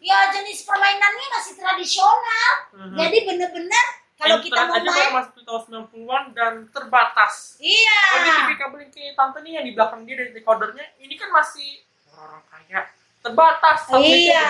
Ya, 0.04 0.18
jenis 0.36 0.68
permainannya 0.68 1.28
masih 1.32 1.54
tradisional. 1.56 2.52
Mhm. 2.76 2.96
Jadi 3.00 3.18
bener-bener 3.24 3.86
kalau 4.20 4.38
kita 4.44 4.62
mau 4.68 4.76
main, 4.80 5.32
di 5.36 5.42
tahun 5.44 5.62
90-an 5.90 6.24
dan 6.36 6.54
terbatas. 6.72 7.56
iya. 7.60 8.00
Oh, 8.12 8.20
di 8.20 8.32
TV 8.32 8.52
kabel 8.56 8.80
yang 8.84 8.92
kayak 8.92 9.14
tante 9.16 9.40
nih 9.44 9.52
yang 9.60 9.66
di 9.68 9.74
belakang 9.76 10.02
dia 10.04 10.16
dari 10.16 10.32
decodernya, 10.32 10.86
ini 11.00 11.16
kan 11.16 11.30
masih 11.32 11.84
orang 12.16 12.44
kaya. 12.48 12.82
Terbatas. 13.24 13.80
Iya, 13.96 14.48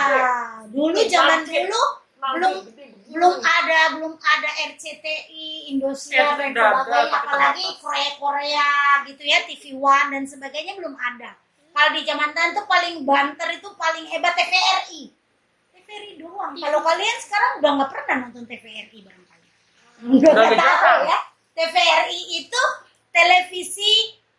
dulu 0.73 0.97
zaman 1.05 1.45
dulu 1.45 1.81
belum 2.23 2.53
belum 3.13 3.33
ada 3.43 3.79
belum 3.99 4.13
ada 4.17 4.49
RCTI, 4.73 5.75
Indosiar 5.75 6.39
Iya, 6.39 6.49
dan 6.53 6.53
sebagainya, 6.55 7.13
apalagi. 7.13 7.67
Korea 7.77 8.11
Korea 8.17 8.69
gitu 9.05 9.23
ya, 9.25 9.37
TV 9.45 9.63
One 9.77 10.09
dan 10.17 10.23
sebagainya 10.25 10.73
belum 10.77 10.95
ada. 10.97 11.37
Kalau 11.73 11.89
di 11.93 12.01
zaman 12.05 12.29
tante 12.33 12.61
paling 12.65 13.01
banter 13.05 13.57
itu 13.57 13.69
paling 13.73 14.05
hebat 14.05 14.33
TVRI. 14.33 15.22
TVRI 15.93 16.11
doang. 16.17 16.51
Kalau 16.57 16.79
kalian 16.81 17.17
sekarang 17.21 17.51
udah 17.61 17.71
nggak 17.77 17.91
pernah 17.91 18.15
nonton 18.25 18.43
TVRI 18.45 18.97
barangkali. 18.99 19.47
Udah 20.09 20.17
Udah 20.17 20.31
nggak 20.33 20.57
tahu 20.57 20.73
jarang. 20.81 21.01
ya. 21.05 21.19
TVRI 21.53 22.21
itu 22.35 22.61
televisi 23.13 23.91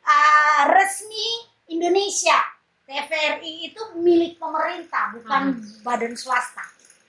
uh, 0.02 0.62
resmi 0.68 1.28
Indonesia. 1.70 2.38
TVRI 2.84 3.52
itu 3.64 3.80
milik 3.96 4.36
pemerintah, 4.36 5.14
bukan 5.14 5.56
badan 5.80 6.12
swasta. 6.14 6.66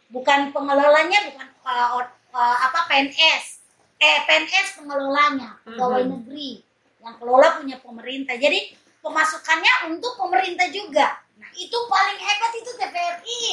Bukan 0.08 0.54
pengelolanya, 0.54 1.26
bukan 1.28 1.48
uh, 1.66 2.06
uh, 2.32 2.58
apa 2.64 2.86
PNS. 2.88 3.60
Eh 3.98 4.18
PNS 4.24 4.78
pengelolanya, 4.78 5.58
pegawai 5.66 6.06
Mhm. 6.06 6.12
negeri. 6.14 6.62
Yang 7.02 7.16
kelola 7.18 7.48
punya 7.58 7.78
pemerintah. 7.82 8.38
Jadi 8.38 8.60
pemasukannya 9.02 9.90
untuk 9.90 10.16
pemerintah 10.16 10.70
juga. 10.70 11.18
Nah, 11.36 11.50
itu 11.52 11.76
paling 11.86 12.18
hebat 12.18 12.52
itu 12.54 12.72
TVRI. 12.72 13.44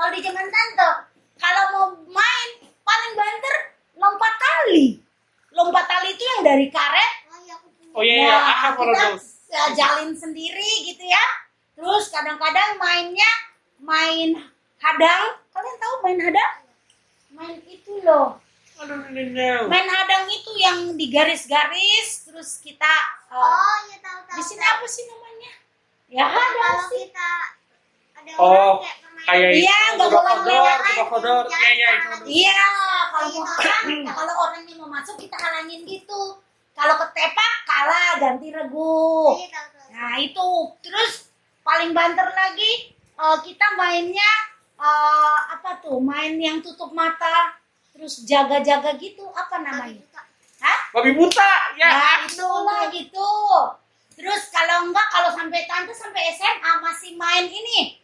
Kalau 0.00 0.16
di 0.16 0.24
zaman 0.24 0.48
tante, 0.48 0.90
kalau 1.36 1.64
mau 1.70 1.86
main 2.08 2.48
paling 2.80 3.12
banter 3.12 3.56
lompat 4.00 4.32
tali. 4.40 4.96
Lompat 5.52 5.84
tali 5.84 6.16
itu 6.16 6.24
yang 6.24 6.40
dari 6.40 6.72
karet 6.72 7.12
Oh 7.28 7.36
iya 7.36 7.52
aku 7.52 7.68
punya. 7.68 7.92
Oh 7.92 8.00
iya, 8.00 8.16
iya. 8.16 8.36
Of 9.12 9.20
kita 9.44 9.52
ya, 9.52 9.62
jalin 9.76 10.16
sendiri 10.16 10.88
gitu 10.88 11.04
ya. 11.04 11.20
Terus 11.76 12.08
kadang-kadang 12.08 12.80
mainnya 12.80 13.28
main 13.76 14.40
hadang. 14.80 15.36
Kalian 15.52 15.76
tahu 15.76 15.94
main 16.00 16.18
hadang? 16.22 16.52
Main 17.36 17.60
itu 17.68 18.00
loh. 18.00 18.40
Main 19.68 19.84
hadang 19.84 20.24
itu 20.32 20.56
yang 20.56 20.96
digaris-garis 20.96 22.24
terus 22.24 22.56
kita 22.64 22.88
uh, 23.28 23.36
Oh 23.36 23.76
iya 23.92 24.00
tahu 24.00 24.24
tahu. 24.24 24.36
di 24.40 24.42
sini 24.48 24.64
apa 24.64 24.86
sih 24.88 25.04
namanya? 25.04 25.52
Ya 26.08 26.24
Kalau 26.24 26.40
hadang 26.40 26.88
sih. 26.88 27.04
kita 27.04 27.30
ada 28.16 28.30
Oh, 28.40 28.48
orang 28.48 28.80
kayak 28.80 28.96
Kayak 29.26 29.50
Iya, 29.56 29.78
nggak 29.96 30.08
boleh 30.08 30.36
kodor, 30.36 30.48
lewat. 30.48 30.78
kodor. 31.08 31.44
Iya, 31.48 31.68
iya. 31.72 31.88
Iya, 32.24 32.60
kalau 33.10 33.28
mau 33.30 33.44
orang, 33.44 33.84
kalau 34.06 34.34
orang 34.48 34.62
yang 34.64 34.78
mau 34.80 34.90
masuk 34.90 35.16
kita 35.16 35.36
halangin 35.36 35.84
gitu. 35.84 36.40
Kalau 36.70 36.94
ketepak 36.96 37.52
kalah 37.64 38.10
ganti 38.16 38.48
regu. 38.48 39.36
Nah 39.90 40.16
itu 40.16 40.48
terus 40.80 41.28
paling 41.60 41.92
banter 41.92 42.24
lagi 42.32 42.88
eh, 42.96 43.38
kita 43.44 43.66
mainnya 43.76 44.30
eh, 44.80 45.38
apa 45.52 45.76
tuh? 45.78 46.00
Main 46.00 46.40
yang 46.40 46.64
tutup 46.64 46.90
mata 46.90 47.52
terus 47.92 48.24
jaga-jaga 48.24 48.96
gitu 48.96 49.28
apa 49.28 49.60
Babi 49.60 49.66
namanya? 49.68 50.00
buta. 50.00 50.20
Hah? 50.64 50.78
Babi 50.96 51.10
buta, 51.12 51.52
ya. 51.76 51.88
Nah 51.90 52.16
itulah 52.24 52.82
gitu. 52.88 53.28
Terus 54.16 54.48
kalau 54.48 54.88
enggak 54.88 55.04
kalau 55.12 55.32
sampai 55.32 55.68
tante 55.68 55.92
sampai 55.92 56.32
SMA 56.32 56.72
masih 56.80 57.12
main 57.16 57.44
ini, 57.44 57.99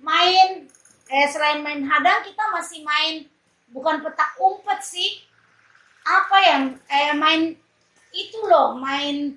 main 0.00 0.66
eh 1.06 1.26
selain 1.26 1.60
main 1.60 1.82
hadang 1.82 2.22
kita 2.22 2.44
masih 2.50 2.80
main 2.82 3.26
bukan 3.68 4.00
petak 4.00 4.34
umpet 4.36 4.80
sih. 4.80 5.20
Apa 6.00 6.36
yang 6.40 6.62
eh 6.86 7.12
main 7.12 7.52
itu 8.10 8.38
loh 8.42 8.74
main 8.74 9.36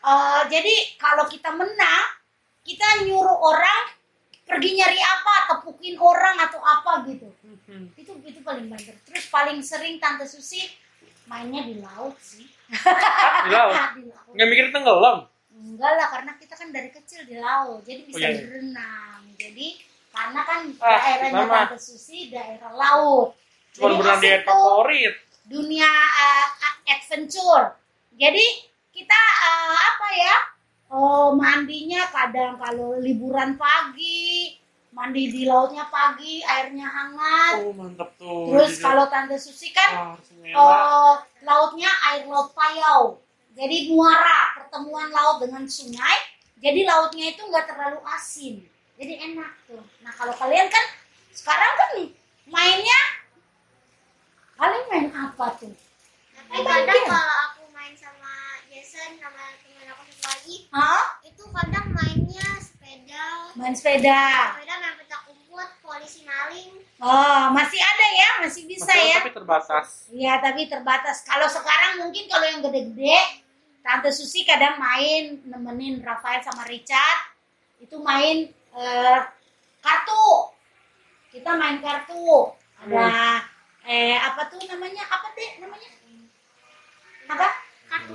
eh, 0.00 0.42
jadi 0.46 0.74
kalau 0.96 1.24
kita 1.24 1.52
menang 1.52 2.06
kita 2.60 2.84
nyuruh 3.02 3.38
orang 3.38 3.94
pergi 4.42 4.74
nyari 4.74 4.98
apa 4.98 5.34
tepukin 5.46 5.94
orang 5.96 6.36
atau 6.38 6.58
apa 6.58 7.04
gitu 7.06 7.28
Mhm. 7.68 7.92
itu 7.94 8.12
itu 8.24 8.40
paling 8.40 8.66
banter 8.66 8.96
terus 9.02 9.28
paling 9.28 9.60
sering 9.60 10.00
tante 10.00 10.24
Susi 10.24 10.64
mainnya 11.24 11.60
di 11.62 11.76
laut 11.76 12.16
sih 12.18 12.48
Di 12.66 13.50
laut? 13.50 13.76
di 13.96 14.08
laut 14.08 14.32
Nggak 14.32 14.48
mikir 14.48 14.66
tenggelam. 14.70 15.28
enggak 15.52 15.92
lah 15.92 16.06
karena 16.08 16.32
kita 16.34 16.54
kan 16.54 16.68
dari 16.70 16.88
kecil 16.88 17.20
di 17.22 17.36
laut 17.36 17.84
jadi 17.84 18.00
bisa 18.02 18.18
iya, 18.18 18.28
iya. 18.30 18.40
berenang 18.40 19.22
jadi 19.36 19.66
karena 20.18 20.40
kan 20.42 20.60
Ah, 20.76 20.98
daerahnya 20.98 21.42
sama. 21.44 21.54
Tante 21.62 21.78
Susi 21.78 22.26
daerah 22.28 22.72
laut 22.72 23.38
Cuma 23.70 23.94
berenang 23.94 24.18
di 24.18 24.30
favorit. 24.42 25.14
dunia 25.46 25.86
uh, 25.86 26.46
adventure 26.88 27.78
jadi 28.12 28.46
kita 28.90 29.20
uh, 29.44 29.76
apa 29.78 30.08
ya 30.12 30.36
oh 30.90 31.30
mandinya 31.32 32.02
kadang 32.08 32.58
kalau 32.58 32.98
liburan 32.98 33.54
pagi 33.54 34.58
mandi 34.90 35.30
di 35.30 35.46
lautnya 35.46 35.86
pagi 35.86 36.42
airnya 36.42 36.82
hangat 36.84 37.54
Oh 37.60 37.70
mantap 37.72 38.10
tuh. 38.16 38.50
terus 38.50 38.76
kalau 38.78 39.06
Tante 39.06 39.38
Susi 39.38 39.70
kan. 39.70 40.16
Oh, 40.50 41.14
lautnya 41.40 41.86
air 42.08 42.26
laut 42.26 42.50
payau. 42.50 43.20
Jadi 43.52 43.90
muara, 43.90 44.54
pertemuan 44.54 45.10
laut 45.10 45.38
dengan 45.38 45.66
sungai. 45.66 46.18
Jadi 46.56 46.82
lautnya 46.82 47.30
itu 47.30 47.42
nggak 47.42 47.66
terlalu 47.68 48.00
asin. 48.08 48.64
Jadi 48.98 49.14
enak 49.24 49.52
tuh. 49.64 49.82
Nah 50.02 50.12
kalau 50.12 50.34
kalian 50.34 50.66
kan 50.66 50.84
sekarang 51.30 51.72
kan 51.72 51.90
mainnya 52.44 53.00
paling 54.54 54.84
main 54.88 55.06
apa 55.12 55.54
tuh? 55.54 55.70
Tapi 56.34 56.58
kadang 56.60 57.02
kalau 57.06 57.34
aku 57.46 57.62
main 57.70 57.94
sama 57.94 58.32
Jason 58.66 59.14
sama 59.16 59.54
teman 59.60 59.86
aku 59.86 60.02
satu 60.08 60.26
lagi, 60.26 60.56
Hah? 60.70 61.02
itu 61.22 61.42
kadang 61.46 61.86
mainnya 61.92 62.48
sepeda, 62.58 63.26
Main 63.54 63.72
sepeda. 63.72 64.22
sepeda 64.56 64.74
main 64.76 64.94
petak 64.98 65.22
umpet, 65.28 65.70
polisi 65.78 66.20
maling. 66.24 66.72
Oh 66.98 67.54
masih 67.54 67.78
ada 67.78 68.06
ya, 68.10 68.30
masih 68.42 68.66
bisa 68.66 68.90
Masih 68.90 69.06
ya. 69.06 69.16
tapi 69.20 69.30
terbatas. 69.30 69.86
Iya 70.10 70.32
tapi 70.42 70.62
terbatas. 70.66 71.22
Kalau 71.22 71.46
sekarang 71.46 72.02
mungkin 72.02 72.26
kalau 72.26 72.46
yang 72.48 72.60
gede-gede, 72.60 73.18
Tante 73.78 74.10
Susi 74.10 74.42
kadang 74.42 74.74
main 74.76 75.38
nemenin 75.46 76.02
Rafael 76.02 76.42
sama 76.42 76.66
Richard 76.66 77.38
itu 77.78 77.94
main 78.02 78.50
eh, 78.78 79.18
kartu. 79.78 80.24
Kita 81.28 81.50
main 81.52 81.78
kartu. 81.78 82.54
Ada 82.78 83.42
eh 83.84 84.14
apa 84.14 84.46
tuh 84.46 84.62
namanya? 84.64 85.02
Apa 85.04 85.28
deh 85.32 85.50
namanya? 85.58 85.88
Apa? 87.28 87.48
Kartu. 87.88 88.14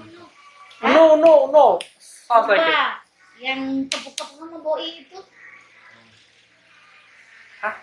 No, 0.84 1.16
no, 1.16 1.34
no. 1.48 1.66
Saya. 2.00 2.40
Apa? 2.40 3.04
Yang 3.38 3.62
tepuk-tepuk 3.90 4.38
sama 4.38 4.58
Boi 4.58 5.04
itu. 5.04 5.20
Hah? 7.60 7.76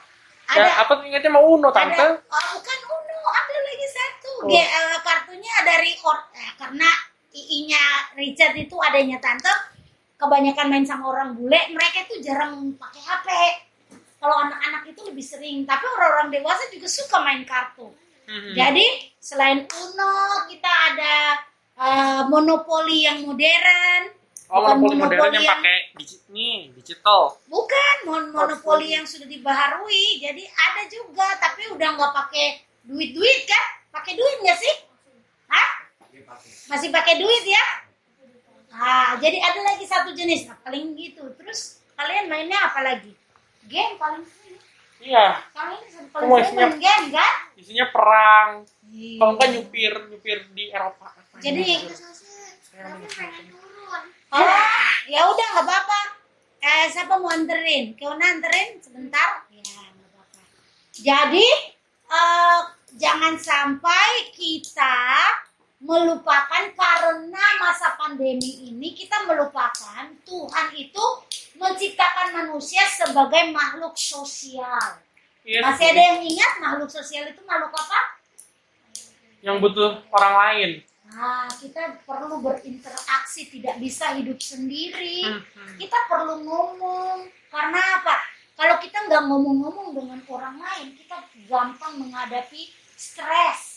Ada 0.51 0.61
Ya, 0.61 0.73
apa 0.83 0.93
tuh 0.93 1.05
ingatnya 1.07 1.31
mau 1.31 1.47
Uno, 1.47 1.69
ada 1.69 1.79
Tante? 1.79 2.07
oh, 2.27 2.45
bukan 2.53 2.79
Uno 2.85 3.19
ada 3.31 3.55
lagi 3.57 3.87
satu 3.89 4.31
Oh. 4.41 4.49
dia 4.49 4.65
eh, 4.65 4.99
kartunya 4.99 5.55
dari 5.63 5.95
or- 6.01 6.27
eh, 6.33 6.51
karena 6.57 6.91
ii-nya 7.31 7.83
Richard 8.13 8.57
itu 8.57 8.75
adanya 8.77 9.21
tante 9.21 9.53
kebanyakan 10.21 10.69
main 10.69 10.85
sama 10.85 11.09
orang 11.09 11.33
bule 11.33 11.57
mereka 11.71 12.05
itu 12.05 12.21
jarang 12.21 12.53
pakai 12.77 13.01
HP 13.01 13.29
kalau 14.17 14.37
anak-anak 14.39 14.85
itu 14.87 15.01
lebih 15.03 15.25
sering 15.25 15.65
tapi 15.65 15.89
orang-orang 15.89 16.29
dewasa 16.31 16.69
juga 16.69 16.87
suka 16.87 17.19
main 17.19 17.43
kartu 17.43 17.89
Hmm. 18.23 18.55
jadi 18.55 18.87
selain 19.19 19.67
Uno 19.67 20.15
kita 20.47 20.71
ada 20.71 21.35
eh, 21.75 22.23
monopoli 22.29 23.03
yang 23.03 23.27
modern 23.27 24.15
Oh, 24.47 24.67
bukan 24.67 24.77
monopoli 24.77 24.95
modern 24.99 25.11
monopoli 25.11 25.31
yang 25.33 25.43
yang- 25.43 25.63
pakai 25.63 25.79
nih, 26.29 26.59
digital. 26.75 27.21
Bukan 27.47 27.95
mon 28.03 28.25
monopoli 28.31 28.91
yang 28.91 29.07
sudah 29.07 29.23
dibaharui. 29.25 30.19
Jadi 30.19 30.43
ada 30.43 30.83
juga, 30.87 31.39
tapi 31.39 31.71
udah 31.71 31.89
nggak 31.95 32.11
pakai 32.11 32.47
duit-duit 32.83 33.47
kan? 33.47 33.65
Pakai 33.91 34.19
duit 34.19 34.37
nggak 34.43 34.59
sih? 34.59 34.75
Hah? 35.47 35.71
Masih 36.67 36.91
pakai 36.91 37.19
duit 37.19 37.45
ya? 37.47 37.65
Ah, 38.71 39.19
jadi 39.19 39.39
ada 39.39 39.61
lagi 39.65 39.85
satu 39.85 40.11
jenis. 40.11 40.47
Nah, 40.47 40.59
paling 40.61 40.95
gitu. 40.95 41.27
Terus 41.35 41.83
kalian 41.93 42.27
mainnya 42.27 42.59
apa 42.63 42.81
lagi? 42.81 43.13
Game 43.65 43.95
paling 43.97 44.23
sering. 44.23 44.59
Iya, 45.01 45.41
Kalian 45.51 45.81
paling 46.09 46.23
Semua 46.23 46.39
sering 46.39 46.47
isinya- 46.47 46.69
main 46.69 46.77
game 46.79 47.07
kan? 47.11 47.35
isinya 47.55 47.87
perang. 47.89 48.51
Iya. 48.85 49.17
Kalau 49.17 49.33
enggak 49.33 49.49
nyupir, 49.51 49.93
nyupir 50.07 50.39
di 50.51 50.65
Eropa. 50.69 51.07
Jadi- 51.37 51.89
Tapi 52.71 53.07
pengen 53.11 53.45
turun. 53.49 54.03
Oh, 54.31 54.47
ya 55.05 55.21
udah 55.27 55.47
nggak 55.51 55.67
apa-apa. 55.67 56.01
Eh, 56.61 56.87
siapa 56.87 57.17
mau 57.17 57.29
anterin? 57.29 57.93
Keona 57.95 58.27
anterin 58.31 58.77
sebentar? 58.79 59.45
Ya, 59.49 59.61
nggak 59.61 60.09
apa-apa. 60.09 60.41
Jadi, 60.93 61.49
eh, 62.07 62.61
jangan 62.95 63.35
sampai 63.35 64.09
kita 64.31 64.97
melupakan 65.81 66.65
karena 66.77 67.45
masa 67.57 67.97
pandemi 67.97 68.69
ini 68.69 68.93
kita 68.93 69.25
melupakan 69.25 70.05
Tuhan 70.29 70.67
itu 70.77 71.05
menciptakan 71.57 72.37
manusia 72.37 72.85
sebagai 72.85 73.49
makhluk 73.51 73.97
sosial. 73.97 75.01
Iya, 75.41 75.65
Masih 75.65 75.87
ada 75.97 76.03
yang 76.15 76.21
ingat 76.21 76.53
makhluk 76.61 76.93
sosial 76.93 77.33
itu 77.33 77.41
makhluk 77.49 77.73
apa? 77.73 78.21
yang 79.41 79.57
butuh 79.61 80.05
orang 80.13 80.35
lain. 80.37 80.71
Nah, 81.11 81.51
kita 81.59 81.99
perlu 82.07 82.39
berinteraksi, 82.39 83.51
tidak 83.51 83.83
bisa 83.83 84.15
hidup 84.15 84.39
sendiri. 84.39 85.27
Hmm, 85.27 85.43
hmm. 85.43 85.77
Kita 85.81 86.07
perlu 86.07 86.47
ngomong. 86.47 87.27
Karena 87.51 87.81
apa? 87.99 88.15
Kalau 88.55 88.79
kita 88.79 89.11
nggak 89.11 89.27
ngomong-ngomong 89.27 89.97
dengan 89.97 90.21
orang 90.31 90.61
lain, 90.61 90.95
kita 90.95 91.19
gampang 91.51 91.99
menghadapi 91.99 92.71
stres. 92.95 93.70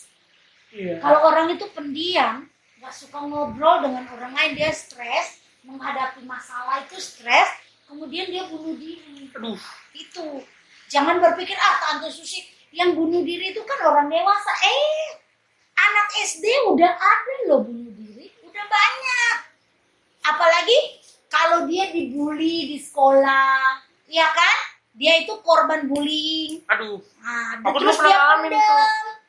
Iya. 0.74 0.98
Kalau 0.98 1.20
orang 1.30 1.54
itu 1.54 1.70
pendiam, 1.70 2.50
nggak 2.82 2.90
suka 2.90 3.22
ngobrol 3.22 3.86
dengan 3.86 4.10
orang 4.10 4.34
lain, 4.34 4.58
dia 4.58 4.74
stres, 4.74 5.38
menghadapi 5.62 6.26
masalah 6.26 6.82
itu 6.82 6.98
stres, 6.98 7.46
kemudian 7.86 8.26
dia 8.26 8.50
bunuh 8.50 8.74
diri. 8.74 9.30
Aduh, 9.38 9.58
Itu. 9.94 10.42
Jangan 10.90 11.22
berpikir, 11.22 11.54
ah 11.54 11.78
Tante 11.78 12.10
Susi, 12.10 12.42
yang 12.74 12.98
bunuh 12.98 13.22
diri 13.22 13.54
itu 13.54 13.62
kan 13.62 13.78
orang 13.86 14.10
dewasa. 14.10 14.52
Eh, 14.66 15.22
anak 15.78 16.08
SD 16.26 16.44
udah 16.74 16.90
ada 16.90 17.34
loh 17.46 17.62
bunuh 17.62 17.94
diri, 17.94 18.34
udah 18.42 18.64
banyak. 18.66 19.36
Apalagi 20.26 20.78
kalau 21.30 21.70
dia 21.70 21.94
dibully 21.94 22.74
di 22.74 22.78
sekolah, 22.82 23.78
ya 24.10 24.26
kan? 24.34 24.56
Dia 24.94 25.22
itu 25.26 25.34
korban 25.42 25.86
bullying. 25.90 26.62
aduh. 26.70 27.02
Nah, 27.18 27.58
Aku 27.62 27.78
terus 27.82 27.98
dia 27.98 28.18
pendam. 28.42 29.23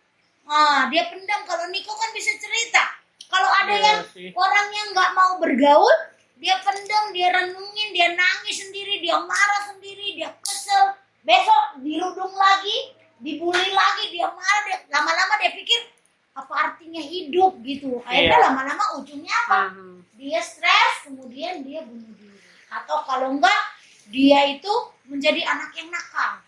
Ah, 0.45 0.85
dia 0.87 1.09
pendam. 1.09 1.41
Kalau 1.43 1.65
Niko 1.67 1.91
kan 1.91 2.09
bisa 2.13 2.31
cerita. 2.37 2.83
Kalau 3.25 3.49
ada 3.49 3.73
Iya 3.73 3.81
yang 3.83 3.99
sih. 4.13 4.29
orang 4.31 4.67
yang 4.69 4.87
nggak 4.93 5.11
mau 5.11 5.41
bergaul, 5.41 5.95
dia 6.37 6.61
pendam, 6.61 7.09
dia 7.09 7.33
renungin, 7.33 7.89
dia 7.91 8.13
nangis 8.13 8.61
sendiri, 8.61 9.01
dia 9.01 9.17
marah 9.17 9.61
sendiri, 9.65 10.13
dia 10.13 10.29
kesel. 10.39 10.93
Besok 11.25 11.81
dirudung 11.81 12.31
lagi, 12.31 12.93
dibully 13.17 13.73
lagi, 13.73 14.13
dia 14.13 14.29
marah, 14.29 14.61
dia 14.63 14.77
lama-lama 14.87 15.33
dia 15.41 15.51
pikir 15.51 15.89
apa 16.35 16.53
artinya 16.53 17.01
hidup 17.01 17.57
gitu. 17.63 18.03
Akhirnya 18.05 18.37
Iya. 18.37 18.45
lama-lama 18.45 18.83
ujungnya 19.01 19.33
apa? 19.47 19.59
Hmm. 19.73 20.05
Dia 20.15 20.39
stres, 20.39 21.09
kemudian 21.09 21.65
dia 21.65 21.81
bunuh 21.81 22.13
diri. 22.13 22.37
Atau 22.69 23.01
kalau 23.03 23.33
enggak, 23.33 23.61
dia 24.07 24.45
itu 24.47 24.69
menjadi 25.09 25.41
anak 25.47 25.73
yang 25.73 25.89
nakal. 25.89 26.45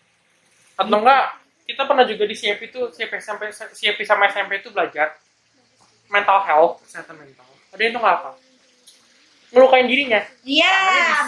Atau 0.78 0.94
enggak, 0.94 1.37
kita 1.68 1.84
pernah 1.84 2.02
juga 2.02 2.24
di 2.24 2.32
CIP 2.32 2.60
itu, 2.66 2.80
CIP, 2.88 3.12
SMP, 3.14 3.52
CIP 3.52 3.98
sama 4.02 4.24
SMP 4.26 4.64
itu 4.64 4.72
belajar 4.72 5.20
mental 6.08 6.40
health, 6.40 6.80
kesehatan 6.80 7.20
mental. 7.20 7.44
Ada 7.68 7.80
yang 7.84 7.92
tuh 7.92 8.00
nggak 8.00 8.16
apa? 8.18 8.30
Ngelukain 9.48 9.84
dirinya. 9.84 10.20
Iya, 10.40 10.76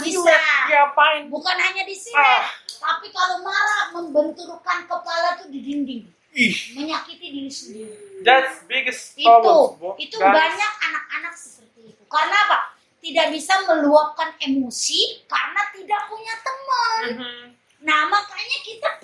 bisa. 0.00 0.32
Diapain? 0.64 1.28
Bukan 1.28 1.56
hanya 1.56 1.84
di 1.84 1.92
sini, 1.92 2.16
Ah. 2.16 2.48
tapi 2.80 3.08
kalau 3.08 3.40
marah 3.40 3.92
membenturkan 3.92 4.84
kepala 4.84 5.36
tuh 5.36 5.48
di 5.48 5.60
dinding, 5.60 6.04
Ih, 6.32 6.56
menyakiti 6.72 7.26
diri 7.28 7.52
sendiri. 7.52 7.92
that's 8.24 8.64
biggest 8.64 9.16
Itu, 9.16 9.24
problem. 9.24 9.76
Bo. 9.76 9.88
itu 9.96 10.16
Guys. 10.16 10.32
banyak 10.32 10.72
anak-anak 10.84 11.32
seperti 11.32 11.92
itu. 11.92 12.02
Karena 12.08 12.36
apa? 12.46 12.58
Tidak 13.00 13.26
bisa 13.32 13.54
meluapkan 13.64 14.36
emosi 14.38 15.24
karena 15.24 15.62
tidak 15.72 16.00
punya 16.08 16.34
teman. 16.40 17.04
Mhm. 17.10 17.44
Nah, 17.80 18.04
makanya 18.06 18.58
kita 18.60 18.99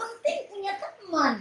punya 0.67 0.83
teman. 0.83 1.35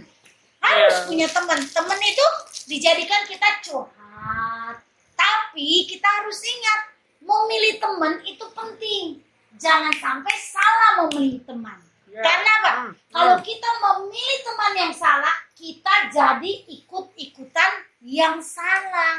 Harus 0.62 0.94
Iya. 0.94 1.06
punya 1.10 1.28
teman. 1.34 1.58
Teman 1.66 1.98
itu 1.98 2.26
dijadikan 2.70 3.22
kita 3.26 3.48
curhat. 3.66 4.76
Tapi 5.18 5.90
kita 5.90 6.06
harus 6.06 6.38
ingat, 6.46 6.80
memilih 7.18 7.82
teman 7.82 8.22
itu 8.22 8.46
penting. 8.54 9.18
Jangan 9.58 9.90
sampai 9.98 10.34
salah 10.38 10.90
memilih 11.02 11.42
teman. 11.42 11.74
Iya. 12.06 12.22
Karena 12.22 12.50
apa? 12.62 12.70
Hmm, 12.70 12.92
Kalau 13.10 13.36
kita 13.42 13.68
memilih 13.82 14.38
teman 14.46 14.72
yang 14.78 14.92
salah, 14.94 15.34
kita 15.58 15.94
jadi 16.14 16.52
ikut-ikutan 16.70 17.72
yang 18.06 18.38
salah. 18.38 19.18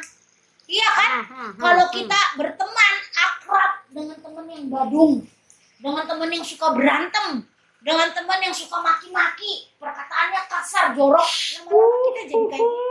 Iya 0.71 0.87
kan? 0.87 1.11
Hmm, 1.27 1.51
Kalau 1.59 1.85
hmm. 1.91 1.95
kita 1.99 2.19
berteman 2.39 2.93
akrab 3.11 3.71
dengan 3.91 4.17
teman 4.23 4.45
yang 4.47 4.65
badung, 4.71 5.27
dengan 5.83 6.03
teman 6.07 6.29
yang 6.31 6.45
suka 6.47 6.71
berantem, 6.71 7.43
dengan 7.87 8.11
teman 8.11 8.43
yang 8.43 8.51
suka 8.51 8.83
maki-maki, 8.83 9.71
perkataannya 9.79 10.41
kasar, 10.51 10.91
jorok, 10.91 11.23
lama-lama 11.23 11.97
kita 12.11 12.21
jadi 12.27 12.45
kayak 12.51 12.67
gitu. 12.67 12.83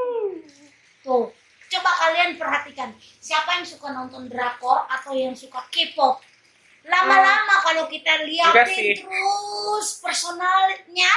Tuh, 1.04 1.28
coba 1.68 1.90
kalian 2.00 2.40
perhatikan, 2.40 2.96
siapa 3.20 3.61
yang 3.61 3.66
suka 3.68 3.92
nonton 3.92 4.24
drakor 4.32 4.88
atau 4.88 5.12
yang 5.12 5.37
suka 5.37 5.61
K-pop, 5.68 6.24
lama-lama 6.88 7.54
kalau 7.61 7.85
kita 7.92 8.24
liatin 8.24 9.04
terus 9.04 10.00
personalnya 10.00 11.12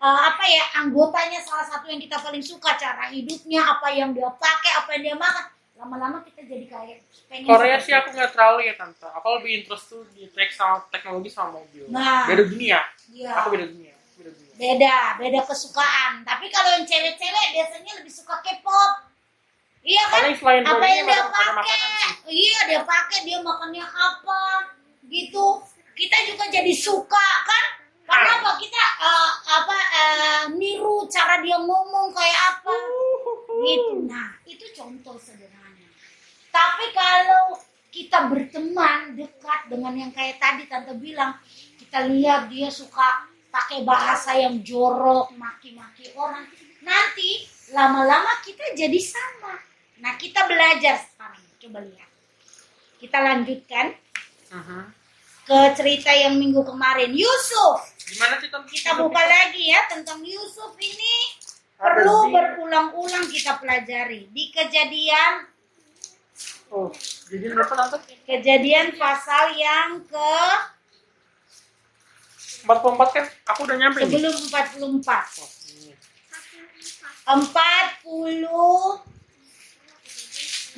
eh, 0.00 0.20
apa 0.32 0.44
ya 0.46 0.64
anggotanya 0.80 1.42
salah 1.42 1.66
satu 1.66 1.90
yang 1.90 2.00
kita 2.00 2.16
paling 2.16 2.40
suka 2.40 2.78
cara 2.78 3.10
hidupnya 3.10 3.60
apa 3.60 3.90
yang 3.90 4.14
dia 4.14 4.30
pakai 4.30 4.72
apa 4.80 4.88
yang 4.96 5.12
dia 5.12 5.16
makan 5.18 5.46
lama-lama 5.80 6.20
kita 6.28 6.44
jadi 6.44 6.66
kayak 6.68 6.98
pengen 7.32 7.48
Korea 7.48 7.80
sih 7.80 7.96
aku 7.96 8.12
nggak 8.12 8.36
terlalu 8.36 8.68
ya 8.68 8.74
tante. 8.76 9.08
Aku 9.08 9.26
lebih 9.40 9.64
interest 9.64 9.88
tuh 9.88 10.04
di 10.12 10.28
tech 10.28 10.52
sama 10.52 10.84
teknologi 10.92 11.32
sama 11.32 11.56
mobil. 11.56 11.88
Nah. 11.88 12.28
Beda 12.28 12.44
dunia. 12.44 12.84
Iya. 13.08 13.32
Aku 13.40 13.48
beda 13.56 13.64
dunia. 13.64 13.96
Beda 14.20 14.30
dunia. 14.36 14.50
beda 14.60 15.16
beda 15.16 15.40
kesukaan 15.48 16.20
tapi 16.20 16.52
kalau 16.52 16.76
yang 16.76 16.84
cewek-cewek 16.84 17.46
biasanya 17.56 17.92
lebih 17.96 18.12
suka 18.12 18.44
K-pop 18.44 19.08
iya 19.80 20.04
kan 20.12 20.28
apa 20.28 20.84
yang 20.84 21.08
dia 21.08 21.24
pakai 21.32 21.80
iya 22.28 22.60
dia 22.68 22.80
pakai 22.84 23.24
dia 23.24 23.40
makannya 23.40 23.80
apa 23.80 24.68
gitu 25.08 25.64
kita 25.96 26.16
juga 26.28 26.44
jadi 26.52 26.72
suka 26.76 27.26
kan 27.48 27.64
karena 28.04 28.30
apa 28.44 28.50
kita 28.60 28.82
eh, 29.00 29.30
apa 29.48 29.76
eh, 29.96 30.42
niru 30.60 31.08
cara 31.08 31.40
dia 31.40 31.56
ngomong 31.56 32.12
kayak 32.12 32.40
apa 32.60 32.74
gitu 33.64 34.04
nah 34.04 34.36
itu 34.44 34.68
contoh 34.76 35.16
sederhana 35.16 35.59
tapi 36.50 36.86
kalau 36.94 37.58
kita 37.90 38.30
berteman 38.30 39.18
dekat 39.18 39.60
dengan 39.66 39.94
yang 39.98 40.12
kayak 40.14 40.38
tadi 40.38 40.70
tante 40.70 40.94
bilang 40.94 41.34
kita 41.78 42.06
lihat 42.06 42.46
dia 42.46 42.70
suka 42.70 43.26
pakai 43.50 43.82
bahasa 43.82 44.38
yang 44.38 44.62
jorok 44.62 45.34
maki-maki 45.34 46.14
orang 46.14 46.46
nanti 46.86 47.44
lama-lama 47.74 48.40
kita 48.42 48.74
jadi 48.74 49.00
sama. 49.02 49.58
Nah 50.00 50.16
kita 50.16 50.46
belajar 50.48 51.02
sekarang. 51.02 51.44
Coba 51.60 51.78
lihat. 51.84 52.10
Kita 52.96 53.18
lanjutkan 53.20 53.86
Mhm. 54.50 54.80
ke 55.44 55.58
cerita 55.76 56.10
yang 56.14 56.38
minggu 56.38 56.62
kemarin. 56.62 57.10
Yusuf! 57.12 57.90
Gimana 58.06 58.38
sih 58.42 58.50
tante? 58.50 58.70
kita 58.70 58.98
buka 58.98 59.22
lagi 59.22 59.70
ya 59.70 59.86
tentang 59.90 60.22
Yusuf 60.24 60.74
ini. 60.78 61.16
Perlu 61.80 62.28
berulang-ulang 62.28 63.26
kita 63.30 63.56
pelajari. 63.56 64.28
Di 64.30 64.52
kejadian 64.52 65.48
Oh, 66.70 66.86
jadi 67.26 67.50
berapa 67.50 67.74
tante? 67.74 67.98
kejadian 68.22 68.94
pasal 68.94 69.50
yang 69.52 70.06
ke 70.06 70.34
44 72.62 72.70
kan? 73.10 73.24
Aku 73.48 73.64
udah 73.64 73.74
nyampe 73.74 74.00
nih. 74.00 74.06
sebelum 74.06 74.34
44 74.46 75.02
Oh, 75.40 75.50
ini. 75.66 75.92
40 77.26 78.46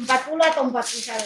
40 0.01 0.09
atau 0.43 0.63
41 0.65 0.73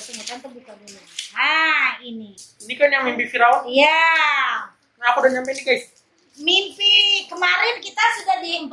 tunggu 0.03 0.25
tante 0.25 0.49
buka 0.49 0.73
dulu 0.75 0.99
ah 1.33 1.99
ini 2.01 2.35
Ini 2.35 2.75
kan 2.75 2.91
yang 2.91 3.05
mimpi 3.05 3.27
Firaun. 3.27 3.67
ya 3.67 4.67
Nah, 4.97 5.13
aku 5.13 5.21
udah 5.21 5.33
nyampe 5.33 5.53
nih 5.53 5.63
guys. 5.63 5.85
mimpi 6.37 6.95
kemarin 7.27 7.79
kita 7.79 8.03
sudah 8.19 8.37
di 8.41 8.67
40 8.67 8.69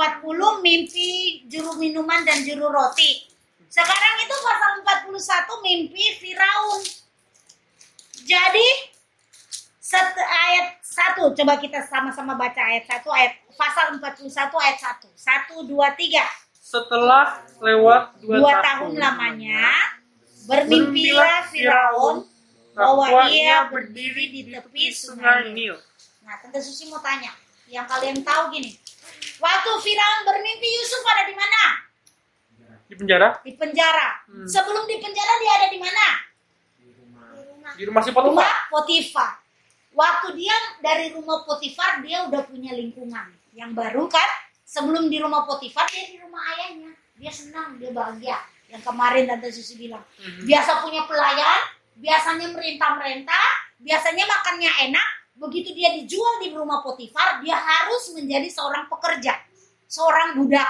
mimpi 0.60 1.10
juru 1.46 1.76
minuman 1.76 2.24
dan 2.24 2.42
juru 2.42 2.68
roti 2.68 3.30
sekarang 3.74 4.16
itu 4.22 4.36
pasal 4.38 4.72
41 5.10 5.66
mimpi 5.66 6.06
Firaun 6.22 6.82
jadi 8.22 8.68
set, 9.82 10.14
ayat 10.22 10.78
1 11.18 11.34
coba 11.34 11.54
kita 11.58 11.82
sama-sama 11.90 12.38
baca 12.38 12.62
ayat 12.62 12.86
1 12.86 13.02
ayat 13.02 13.34
pasal 13.58 13.98
41 13.98 14.30
ayat 14.30 14.78
1 14.78 15.10
1 15.10 15.74
2 15.74 15.74
3 15.74 16.44
Setelah 16.64 17.44
lewat 17.62 18.18
dua, 18.24 18.34
dua 18.40 18.54
tahun 18.64 18.98
lamanya 18.98 19.70
bermimpilah 20.50 21.46
Firaun 21.54 22.26
bahwa 22.74 23.30
ia 23.30 23.70
berdiri 23.70 24.34
di 24.34 24.42
tepi 24.50 24.90
sungai 24.90 25.54
Nil. 25.54 25.76
Nil. 25.76 25.78
Nah, 26.26 26.40
Tante 26.42 26.58
Susi 26.64 26.90
mau 26.90 26.98
tanya, 27.04 27.30
yang 27.70 27.86
kalian 27.86 28.26
tahu 28.26 28.50
gini, 28.50 28.74
waktu 29.38 29.72
Firaun 29.86 30.20
bermimpi 30.26 30.68
Yusuf 30.82 31.04
ada 31.06 31.24
di 31.30 31.36
mana? 31.38 31.93
Di 32.94 33.02
penjara? 33.02 33.28
Di 33.42 33.52
penjara. 33.58 34.08
Hmm. 34.30 34.46
Sebelum 34.46 34.86
di 34.86 35.02
penjara 35.02 35.34
dia 35.42 35.52
ada 35.58 35.68
di 35.74 35.80
mana? 35.82 36.08
di 36.78 36.92
rumah 36.94 37.74
Di 37.74 37.84
rumah 37.90 38.02
si 38.06 38.12
Potifar. 38.14 38.30
Rumah 38.30 38.54
Potifar. 38.70 39.32
Waktu 39.94 40.28
dia 40.38 40.56
dari 40.78 41.10
rumah 41.10 41.42
Potifar 41.42 42.06
dia 42.06 42.30
udah 42.30 42.46
punya 42.46 42.78
lingkungan 42.78 43.34
yang 43.58 43.74
baru 43.74 44.06
kan? 44.06 44.30
Sebelum 44.62 45.10
di 45.10 45.18
rumah 45.18 45.42
Potifar 45.50 45.90
dia 45.90 46.06
di 46.06 46.22
rumah 46.22 46.42
ayahnya. 46.54 46.94
Dia 47.18 47.34
senang, 47.34 47.82
dia 47.82 47.90
bahagia. 47.90 48.38
Yang 48.70 48.90
kemarin 48.90 49.26
Tante 49.26 49.50
Susi 49.50 49.78
bilang, 49.78 50.02
Mhm. 50.22 50.46
biasa 50.50 50.82
punya 50.82 51.06
pelayan, 51.10 51.62
biasanya 51.98 52.50
merintah-merintah, 52.54 53.46
biasanya 53.82 54.26
makannya 54.26 54.72
enak. 54.90 55.08
Begitu 55.34 55.74
dia 55.74 55.94
dijual 55.98 56.42
di 56.42 56.54
rumah 56.54 56.86
Potifar, 56.86 57.42
dia 57.42 57.58
harus 57.58 58.14
menjadi 58.14 58.50
seorang 58.50 58.86
pekerja, 58.86 59.34
seorang 59.90 60.38
budak. 60.38 60.70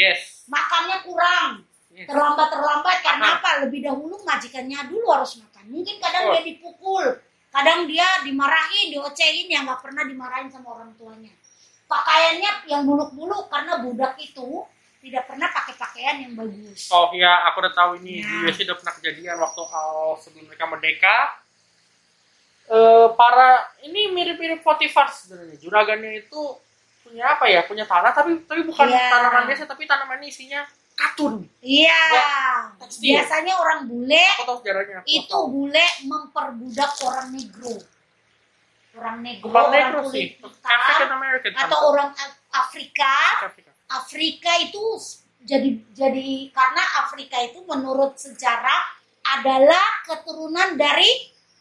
Yes. 0.00 0.48
Makannya 0.48 1.04
kurang, 1.04 1.50
Yes. 1.92 2.08
terlambat-terlambat 2.08 2.96
karena 3.04 3.26
Ah. 3.26 3.36
apa? 3.36 3.50
Lebih 3.68 3.80
dahulu 3.84 4.16
majikannya 4.24 4.88
dulu 4.88 5.06
harus 5.12 5.36
makan. 5.36 5.64
Mungkin 5.68 6.00
kadang 6.00 6.22
Oh. 6.26 6.32
dia 6.32 6.42
dipukul, 6.42 7.04
kadang 7.52 7.84
dia 7.84 8.24
dimarahin, 8.24 8.88
diocehin 8.88 9.46
yang 9.46 9.68
nggak 9.68 9.84
pernah 9.84 10.08
dimarahin 10.08 10.48
sama 10.48 10.80
orang 10.80 10.96
tuanya. 10.96 11.30
Pakaiannya 11.84 12.70
yang 12.70 12.86
buluk-buluk 12.86 13.50
karena 13.50 13.82
budak 13.82 14.14
itu 14.16 14.64
tidak 15.00 15.26
pernah 15.26 15.48
pakai 15.50 15.74
pakaian 15.74 16.16
yang 16.22 16.32
bagus. 16.32 16.86
Oh 16.88 17.10
ya, 17.12 17.48
aku 17.50 17.60
udah 17.60 17.74
tahu 17.74 17.90
ini 18.00 18.20
Ya. 18.22 18.28
di 18.28 18.34
US 18.46 18.58
udah 18.62 18.76
pernah 18.78 18.94
kejadian 18.96 19.36
waktu 19.36 19.60
awal 19.60 20.14
sebelum 20.16 20.46
mereka 20.46 20.64
merdeka. 20.64 21.16
Eh 22.70 23.08
para 23.18 23.66
ini 23.82 24.14
mirip-mirip 24.14 24.62
Potifar 24.62 25.10
sebenarnya. 25.10 25.58
Juragannya 25.58 26.22
itu 26.22 26.40
punya 27.10 27.26
apa 27.34 27.44
ya? 27.50 27.60
Punya 27.66 27.84
tanah 27.84 28.14
tapi 28.14 28.38
tapi 28.46 28.62
bukan 28.62 28.86
Iya. 28.86 29.10
tanaman 29.10 29.42
biasa 29.50 29.66
tapi 29.66 29.82
tanaman 29.90 30.22
isinya 30.22 30.62
katun. 30.94 31.42
Iya. 31.58 32.02
tekstil. 32.78 33.18
Biasanya 33.18 33.54
orang 33.58 33.80
bule 33.90 34.26
sejarahnya. 34.38 35.02
Itu 35.04 35.26
tahu. 35.26 35.44
bule 35.50 35.86
memperbudak 36.06 36.92
orang 37.02 37.28
negro. 37.34 37.74
Orang 38.90 39.22
negro, 39.22 39.46
bukan 39.46 39.62
orang 39.70 39.70
negro 39.70 40.00
kulit 40.10 40.14
sih, 40.14 40.26
hitam, 40.42 41.10
American 41.14 41.52
atau 41.54 41.78
orang 41.94 42.10
Afrika. 42.50 43.14
Afrika. 43.46 43.70
Afrika 43.86 44.50
itu 44.66 44.82
jadi 45.46 45.78
jadi 45.94 46.50
karena 46.50 46.82
Afrika 47.06 47.38
itu 47.38 47.62
menurut 47.64 48.18
sejarah 48.18 48.82
adalah 49.38 50.02
keturunan 50.04 50.74
dari 50.74 51.06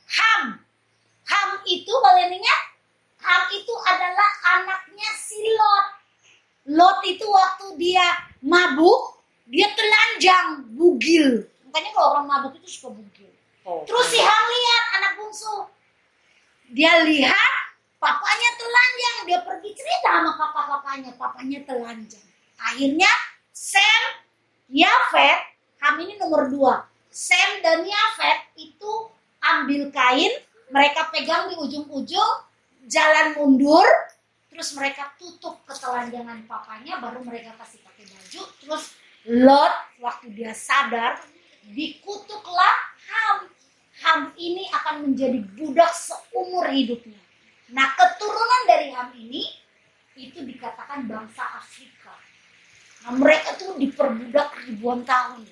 Ham. 0.10 0.58
Ham 1.30 1.50
itu 1.70 1.94
kalian 1.94 2.34
ingat? 2.34 2.62
Ham 3.19 3.43
itu 3.51 3.73
adalah 3.84 4.29
anaknya 4.60 5.10
si 5.19 5.39
Lot. 5.55 5.86
Lot 6.69 6.99
itu 7.03 7.25
waktu 7.27 7.75
dia 7.75 8.05
mabuk, 8.39 9.19
dia 9.49 9.67
telanjang, 9.75 10.63
bugil. 10.77 11.43
Makanya 11.67 11.91
kalau 11.93 12.10
orang 12.17 12.27
mabuk 12.27 12.53
itu 12.62 12.67
suka 12.79 12.95
bugil. 12.95 13.32
Oh. 13.67 13.84
Terus 13.84 14.08
si 14.10 14.19
Ham 14.21 14.43
lihat 14.47 14.84
anak 14.97 15.12
bungsu. 15.19 15.55
Dia 16.73 17.01
lihat 17.03 17.53
papanya 17.97 18.49
telanjang. 18.55 19.17
Dia 19.27 19.39
pergi 19.45 19.69
cerita 19.73 20.21
sama 20.21 20.32
kakak-kakaknya. 20.38 21.12
Papanya 21.17 21.59
telanjang. 21.65 22.28
Akhirnya 22.59 23.11
Sam, 23.53 24.03
Yafet, 24.72 25.39
Ham 25.84 25.95
ini 26.01 26.15
nomor 26.17 26.47
dua. 26.47 26.86
Sam 27.09 27.61
dan 27.65 27.84
Yafet 27.84 28.53
itu 28.55 28.91
ambil 29.41 29.89
kain. 29.89 30.34
Mereka 30.70 31.09
pegang 31.09 31.49
di 31.49 31.57
ujung-ujung. 31.57 32.49
Jalan 32.90 33.38
mundur. 33.38 33.86
Terus 34.50 34.74
mereka 34.74 35.14
tutup 35.22 35.62
ketelanjangan 35.70 36.44
papanya. 36.50 36.98
Baru 36.98 37.22
mereka 37.22 37.54
kasih 37.62 37.80
pakai 37.86 38.10
baju. 38.10 38.42
Terus 38.60 38.84
Lot 39.30 39.76
waktu 40.02 40.34
dia 40.34 40.56
sadar 40.58 41.22
dikutuklah 41.70 42.76
Ham. 43.12 43.38
Ham 44.00 44.22
ini 44.40 44.66
akan 44.72 45.12
menjadi 45.12 45.44
budak 45.60 45.92
seumur 45.92 46.66
hidupnya. 46.72 47.20
Nah, 47.70 47.94
keturunan 47.94 48.62
dari 48.66 48.90
Ham 48.96 49.12
ini 49.14 49.44
itu 50.18 50.42
dikatakan 50.42 51.06
bangsa 51.06 51.46
Afrika. 51.60 52.16
Nah, 53.06 53.14
mereka 53.16 53.60
tuh 53.60 53.76
diperbudak 53.78 54.56
ribuan 54.66 55.06
tahun. 55.06 55.46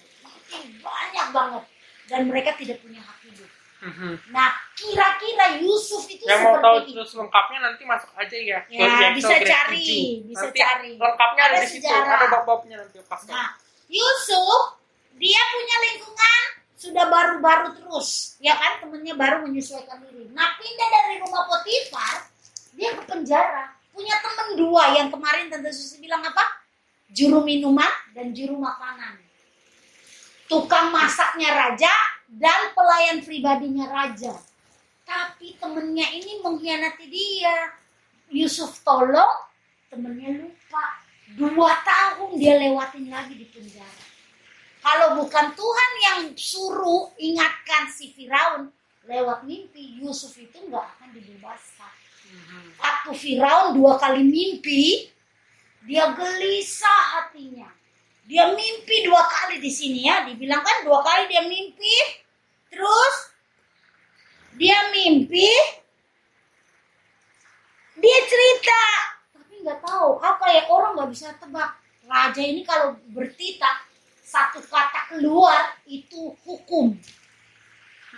Banyak 0.82 1.28
banget. 1.36 1.64
Dan 2.08 2.32
mereka 2.32 2.56
tidak 2.56 2.80
punya 2.80 3.04
hak 3.04 3.17
Mhm. 3.78 4.34
Nah, 4.34 4.50
kira-kira 4.74 5.62
Yusuf 5.62 6.10
itu 6.10 6.26
Yang 6.26 6.42
mau 6.42 6.58
tahu 6.58 6.82
itu. 6.82 6.98
terus 6.98 7.14
lengkapnya 7.14 7.60
nanti 7.62 7.86
masuk 7.86 8.10
aja 8.18 8.38
ya. 8.38 8.60
Ya, 8.74 9.14
bisa 9.14 9.38
cari, 9.38 9.78
7. 9.78 10.34
bisa 10.34 10.46
Nanti 10.50 10.58
cari. 10.58 10.92
Lengkapnya 10.98 11.44
ada, 11.46 11.58
Ada 11.58 11.62
di 11.62 11.68
situ, 11.70 11.86
sejarah. 11.86 12.18
ada 12.18 12.26
bab-babnya 12.34 12.76
nanti 12.82 12.98
pas. 13.06 13.22
Nah, 13.30 13.54
Yusuf 13.86 14.82
dia 15.18 15.42
punya 15.54 15.76
lingkungan 15.86 16.42
sudah 16.78 17.06
baru-baru 17.10 17.68
terus, 17.74 18.38
ya 18.38 18.54
kan 18.54 18.78
temennya 18.82 19.18
baru 19.18 19.42
menyesuaikan 19.46 19.98
diri. 20.06 20.30
Nah 20.30 20.58
pindah 20.58 20.88
dari 20.94 21.16
rumah 21.22 21.50
Potifar, 21.50 22.30
dia 22.78 22.94
ke 22.94 23.02
penjara. 23.06 23.74
Punya 23.90 24.14
temen 24.22 24.54
dua 24.54 24.94
yang 24.94 25.10
kemarin 25.10 25.50
Tante 25.50 25.74
Susi 25.74 25.98
bilang 25.98 26.22
apa? 26.22 26.62
Juru 27.10 27.42
minuman 27.42 27.90
dan 28.14 28.30
juru 28.30 28.62
makanan. 28.62 29.18
Tukang 30.46 30.94
masaknya 30.94 31.50
raja 31.50 31.90
dan 32.28 32.76
pelayan 32.76 33.24
pribadinya 33.24 33.88
raja. 33.88 34.36
tapi 35.08 35.56
temennya 35.56 36.04
ini 36.12 36.44
mengkhianati 36.44 37.08
dia. 37.08 37.72
Yusuf 38.28 38.84
tolong, 38.84 39.48
temennya 39.88 40.44
lupa. 40.44 41.00
Dua 41.32 41.72
tahun 41.80 42.36
dia 42.36 42.60
lewatin 42.60 43.08
lagi 43.08 43.40
di 43.40 43.48
penjara. 43.48 44.04
Kalau 44.84 45.24
bukan 45.24 45.56
Tuhan 45.56 45.92
yang 46.04 46.20
suruh 46.36 47.16
ingatkan 47.16 47.88
si 47.88 48.12
Firaun 48.12 48.68
lewat 49.08 49.48
mimpi, 49.48 50.00
Yusuf 50.04 50.36
itu 50.36 50.60
nggak 50.68 50.86
akan 51.00 51.16
dibebaskan. 51.16 51.94
Waktu 52.76 53.12
Firaun 53.16 53.80
dua 53.80 53.96
kali 53.96 54.28
mimpi, 54.28 55.08
dia 55.88 56.12
gelisah 56.12 57.04
hatinya. 57.16 57.72
Dia 58.28 58.52
mimpi 58.52 59.08
dua 59.08 59.24
kali 59.24 59.64
di 59.64 59.72
sini 59.72 60.04
ya, 60.04 60.28
dibilang 60.28 60.60
kan 60.60 60.84
dua 60.84 61.00
kali 61.00 61.32
dia 61.32 61.48
mimpi, 61.48 61.96
terus 62.68 63.16
dia 64.60 64.92
mimpi, 64.92 65.48
dia 67.96 68.20
cerita, 68.28 68.84
tapi 69.32 69.64
nggak 69.64 69.80
tahu 69.80 70.20
apa 70.20 70.46
ya 70.52 70.68
orang 70.68 71.00
nggak 71.00 71.12
bisa 71.16 71.32
tebak. 71.40 71.72
Raja 72.08 72.44
ini 72.44 72.68
kalau 72.68 73.00
bertita 73.16 73.84
satu 74.20 74.60
kata 74.60 75.08
keluar 75.16 75.80
itu 75.88 76.36
hukum. 76.44 77.00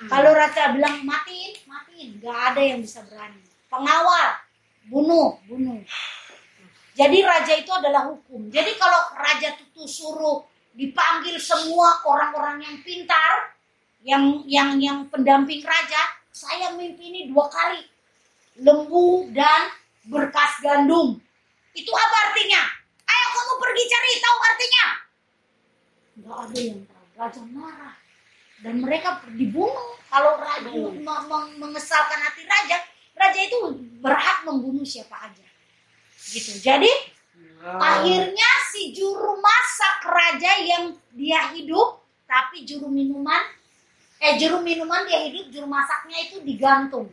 Kalau 0.10 0.32
raja 0.34 0.74
bilang 0.74 1.06
matiin, 1.06 1.54
matiin, 1.70 2.18
nggak 2.18 2.38
ada 2.54 2.62
yang 2.66 2.82
bisa 2.82 3.06
berani. 3.06 3.46
Pengawal, 3.70 4.42
bunuh, 4.90 5.38
bunuh. 5.46 5.86
Jadi 7.00 7.24
raja 7.24 7.54
itu 7.56 7.72
adalah 7.72 8.12
hukum. 8.12 8.52
Jadi 8.52 8.76
kalau 8.76 9.16
raja 9.16 9.56
itu 9.56 9.88
suruh 9.88 10.44
dipanggil 10.76 11.40
semua 11.40 12.04
orang-orang 12.04 12.60
yang 12.60 12.76
pintar, 12.84 13.56
yang 14.04 14.44
yang 14.44 14.76
yang 14.84 15.08
pendamping 15.08 15.64
raja, 15.64 16.20
saya 16.36 16.76
mimpi 16.76 17.08
ini 17.08 17.22
dua 17.32 17.48
kali. 17.48 17.88
Lembu 18.60 19.32
dan 19.32 19.72
berkas 20.12 20.60
gandum. 20.60 21.16
Itu 21.72 21.92
apa 21.96 22.16
artinya? 22.28 22.68
Ayo 23.08 23.28
kamu 23.32 23.54
pergi 23.64 23.84
cari 23.88 24.12
tahu 24.20 24.38
artinya. 24.44 24.86
Nggak 26.20 26.38
ada 26.44 26.60
yang 26.60 26.82
tahu. 26.84 27.06
Raja 27.16 27.42
marah. 27.48 27.96
Dan 28.60 28.76
mereka 28.84 29.24
dibunuh. 29.40 29.96
Kalau 30.12 30.36
raja 30.36 30.68
me- 30.68 31.00
me- 31.00 31.54
mengesalkan 31.64 32.20
hati 32.20 32.44
raja, 32.44 32.84
raja 33.16 33.40
itu 33.40 33.72
berhak 34.04 34.44
membunuh 34.44 34.84
siapa 34.84 35.16
aja. 35.32 35.49
Gitu. 36.30 36.62
Jadi 36.62 36.90
akhirnya 37.60 38.50
si 38.72 38.94
juru 38.96 39.36
masak 39.42 40.06
raja 40.06 40.52
yang 40.62 40.94
dia 41.12 41.50
hidup, 41.52 42.00
tapi 42.30 42.64
juru 42.64 42.88
minuman, 42.88 43.42
eh 44.22 44.38
juru 44.38 44.62
minuman 44.62 45.10
dia 45.10 45.26
hidup, 45.26 45.50
juru 45.50 45.68
masaknya 45.68 46.30
itu 46.30 46.40
digantung. 46.46 47.10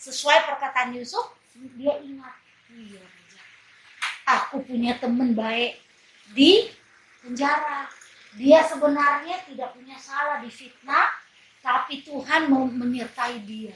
Sesuai 0.00 0.48
perkataan 0.48 0.96
Yusuf, 0.96 1.32
dia 1.76 1.96
ingat, 2.00 2.34
iya 2.72 3.00
raja, 3.00 3.40
aku 4.26 4.64
punya 4.64 4.96
teman 5.00 5.32
baik 5.32 5.80
di 6.32 6.68
penjara. 7.20 7.88
Dia 8.34 8.66
sebenarnya 8.66 9.46
tidak 9.46 9.78
punya 9.78 9.94
salah 9.94 10.42
di 10.42 10.50
fitnah, 10.50 11.06
tapi 11.62 12.02
Tuhan 12.02 12.50
mau 12.50 12.66
menyertai 12.66 13.46
dia. 13.46 13.72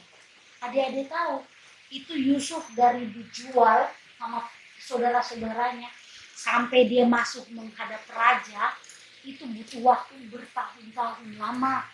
Adik-adik 0.59 1.07
tahu, 1.07 1.47
itu 1.95 2.12
Yusuf 2.18 2.66
dari 2.74 3.07
dijual 3.07 3.86
sama 4.18 4.43
saudara-saudaranya 4.89 5.93
sampai 6.32 6.89
dia 6.89 7.05
masuk 7.05 7.45
menghadap 7.53 8.01
raja 8.09 8.72
itu 9.20 9.45
butuh 9.45 9.84
waktu 9.84 10.16
bertahun-tahun 10.32 11.36
lama. 11.36 11.84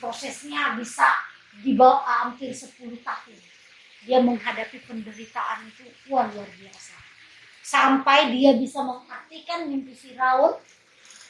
Prosesnya 0.00 0.72
bisa 0.80 1.04
dibawa 1.60 2.00
hampir 2.24 2.48
10 2.48 2.72
tahun. 3.04 3.38
Dia 4.08 4.18
menghadapi 4.18 4.82
penderitaan 4.88 5.68
itu 5.68 5.86
wah 6.08 6.26
luar 6.32 6.48
biasa. 6.48 6.96
Sampai 7.62 8.34
dia 8.34 8.56
bisa 8.56 8.82
mengartikan 8.82 9.70
mimpi 9.70 9.94
Firaun 9.94 10.58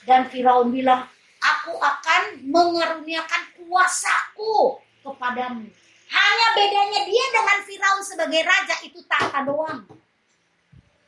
dan 0.09 0.31
Firaun 0.33 0.73
bilang 0.73 1.05
aku 1.43 1.77
akan 1.77 2.41
mengaruniakan 2.49 3.43
kuasaku 3.61 4.81
kepadamu. 5.05 5.69
Hanya 6.09 6.49
bedanya 6.57 7.01
dia 7.05 7.25
dengan 7.29 7.59
Firaun 7.69 8.01
sebagai 8.01 8.41
raja 8.41 8.77
itu 8.89 9.05
tahta 9.05 9.45
doang 9.45 9.85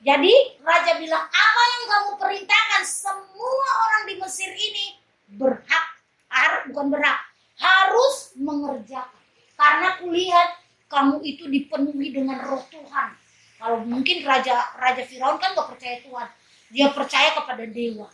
jadi 0.05 0.35
raja 0.61 1.01
bilang, 1.01 1.25
apa 1.25 1.63
yang 1.65 1.85
kamu 1.89 2.11
perintahkan 2.21 2.85
semua 2.85 3.69
orang 3.89 4.03
di 4.05 4.15
Mesir 4.21 4.53
ini 4.53 5.01
berhak, 5.33 5.87
har, 6.29 6.69
bukan 6.69 6.93
berhak, 6.93 7.25
harus 7.57 8.37
mengerjakan. 8.37 9.25
Karena 9.57 9.97
kulihat 10.05 10.61
kamu 10.93 11.25
itu 11.25 11.49
dipenuhi 11.49 12.13
dengan 12.13 12.37
roh 12.45 12.61
Tuhan. 12.69 13.17
Kalau 13.57 13.81
mungkin 13.81 14.21
raja 14.29 14.77
raja 14.77 15.09
Firaun 15.09 15.41
kan 15.41 15.57
gak 15.57 15.73
percaya 15.73 15.97
Tuhan, 16.05 16.29
dia 16.69 16.93
percaya 16.93 17.33
kepada 17.33 17.65
dewa. 17.65 18.13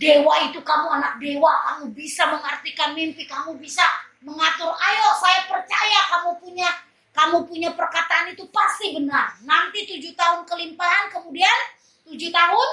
Dewa 0.00 0.34
itu 0.48 0.64
kamu 0.64 0.88
anak 0.88 1.20
dewa, 1.20 1.52
kamu 1.68 1.92
bisa 1.92 2.32
mengartikan 2.32 2.96
mimpi, 2.96 3.28
kamu 3.28 3.60
bisa 3.60 3.84
mengatur. 4.24 4.72
Ayo, 4.72 5.06
saya 5.20 5.44
percaya 5.44 6.00
kamu 6.16 6.40
punya 6.40 6.70
kamu 7.10 7.46
punya 7.46 7.70
perkataan 7.74 8.30
itu 8.32 8.46
pasti 8.48 8.94
benar. 8.94 9.34
Nanti 9.42 9.86
tujuh 9.86 10.14
tahun 10.14 10.46
kelimpahan, 10.46 11.10
kemudian 11.10 11.58
tujuh 12.06 12.30
tahun 12.30 12.68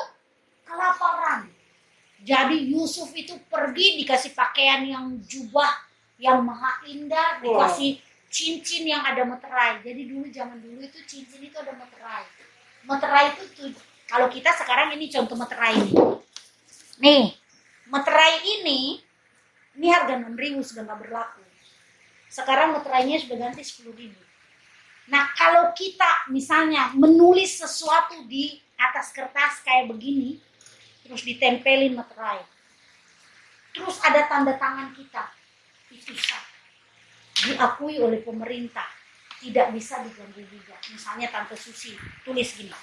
kelaparan. 0.68 1.50
Jadi 2.22 2.74
Yusuf 2.74 3.14
itu 3.14 3.38
pergi 3.46 4.02
dikasih 4.02 4.34
pakaian 4.34 4.82
yang 4.86 5.06
jubah 5.26 5.70
yang 6.18 6.42
maha 6.42 6.82
indah, 6.90 7.42
dikasih 7.42 8.02
cincin 8.28 8.90
yang 8.90 9.06
ada 9.06 9.22
meterai. 9.22 9.86
Jadi 9.86 10.02
dulu 10.10 10.26
zaman 10.34 10.58
dulu 10.58 10.82
itu 10.82 11.00
cincin 11.06 11.42
itu 11.46 11.58
ada 11.58 11.74
meterai. 11.78 12.26
Meterai 12.84 13.26
itu 13.38 13.44
tuh, 13.54 13.70
kalau 14.10 14.28
kita 14.34 14.50
sekarang 14.58 14.98
ini 14.98 15.10
contoh 15.14 15.38
meterai 15.38 15.78
ini. 15.78 15.94
Nih, 16.98 17.38
meterai 17.86 18.42
ini 18.58 18.98
ini 19.78 19.88
harga 19.94 20.18
6000 20.18 20.66
sudah 20.66 20.84
nggak 20.90 21.00
berlaku. 21.06 21.42
Sekarang 22.28 22.76
meterainya 22.76 23.22
sudah 23.22 23.38
ganti 23.40 23.62
10.000. 23.62 24.27
Nah, 25.08 25.32
kalau 25.40 25.72
kita 25.72 26.28
misalnya 26.32 26.92
menulis 26.92 27.64
sesuatu 27.64 28.28
di 28.28 28.60
atas 28.76 29.16
kertas 29.16 29.64
kayak 29.64 29.88
begini, 29.88 30.36
terus 31.08 31.24
ditempelin 31.24 31.96
meterai. 31.96 32.44
Terus 33.72 33.98
ada 34.04 34.28
tanda 34.28 34.58
tangan 34.60 34.92
kita. 34.92 35.32
Itu 35.94 36.12
sah. 36.18 36.44
Diakui 37.48 38.02
oleh 38.04 38.20
pemerintah. 38.26 38.90
Tidak 39.38 39.70
bisa 39.70 40.02
diganggu 40.02 40.42
juga. 40.50 40.74
Misalnya 40.90 41.30
Tante 41.30 41.54
Susi 41.54 41.94
tulis 42.26 42.58
gini. 42.58 42.74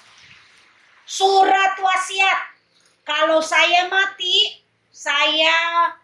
Surat 1.03 1.75
wasiat. 1.75 2.55
Kalau 3.03 3.43
saya 3.43 3.91
mati, 3.91 4.63
saya 4.87 5.51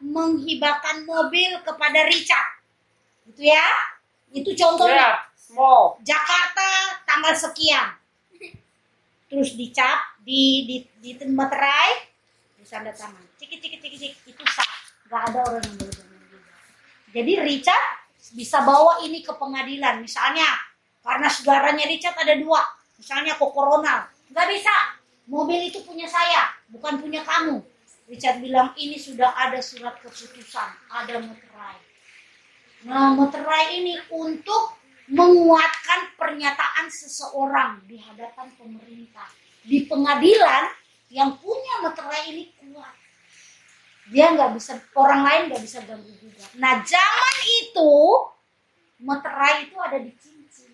menghibahkan 0.04 1.08
mobil 1.08 1.56
kepada 1.64 2.04
Richard. 2.04 2.60
Itu 3.32 3.48
ya. 3.48 3.64
Itu 4.36 4.52
contohnya. 4.60 5.24
Ya, 5.24 5.31
small. 5.52 6.00
Jakarta 6.08 7.04
tanggal 7.04 7.36
sekian. 7.36 7.88
Terus 9.28 9.56
dicap 9.60 10.16
di 10.24 10.64
di 10.68 10.76
di 11.04 11.12
meterai 11.28 12.08
di 12.56 12.64
tanda 12.64 12.96
tangan. 12.96 13.24
Cik 13.36 13.60
cik 13.60 13.80
cik 13.84 13.94
cik 14.00 14.14
itu 14.32 14.44
sah. 14.48 14.72
Gak 15.12 15.22
ada 15.32 15.40
orang 15.44 15.64
yang 15.68 15.76
boleh. 15.76 16.08
Jadi 17.12 17.34
Richard 17.44 17.86
bisa 18.32 18.64
bawa 18.64 19.04
ini 19.04 19.20
ke 19.20 19.36
pengadilan. 19.36 20.00
Misalnya 20.00 20.48
karena 21.04 21.28
saudaranya 21.28 21.84
Richard 21.88 22.16
ada 22.16 22.36
dua. 22.40 22.64
Misalnya 22.96 23.36
kok 23.36 23.52
Corona. 23.52 24.08
Gak 24.32 24.48
bisa. 24.48 24.76
Mobil 25.32 25.72
itu 25.72 25.80
punya 25.88 26.10
saya, 26.10 26.52
bukan 26.68 27.00
punya 27.00 27.24
kamu. 27.24 27.64
Richard 28.12 28.44
bilang 28.44 28.76
ini 28.76 29.00
sudah 29.00 29.32
ada 29.32 29.64
surat 29.64 29.96
keputusan, 30.04 30.70
ada 30.92 31.24
meterai. 31.24 31.80
Nah, 32.84 33.16
meterai 33.16 33.80
ini 33.80 33.96
untuk 34.12 34.81
menguatkan 35.12 36.16
pernyataan 36.16 36.88
seseorang 36.88 37.84
di 37.84 38.00
hadapan 38.00 38.48
pemerintah. 38.56 39.28
Di 39.62 39.84
pengadilan 39.86 40.72
yang 41.12 41.36
punya 41.36 41.84
meterai 41.84 42.32
ini 42.32 42.44
kuat. 42.56 42.96
Dia 44.08 44.32
nggak 44.32 44.56
bisa, 44.56 44.80
orang 44.96 45.22
lain 45.28 45.42
nggak 45.52 45.64
bisa 45.64 45.84
ganggu 45.84 46.10
juga. 46.16 46.48
Nah, 46.58 46.80
zaman 46.82 47.36
itu 47.64 47.92
meterai 49.04 49.68
itu 49.68 49.76
ada 49.78 50.00
di 50.00 50.12
cincin. 50.16 50.74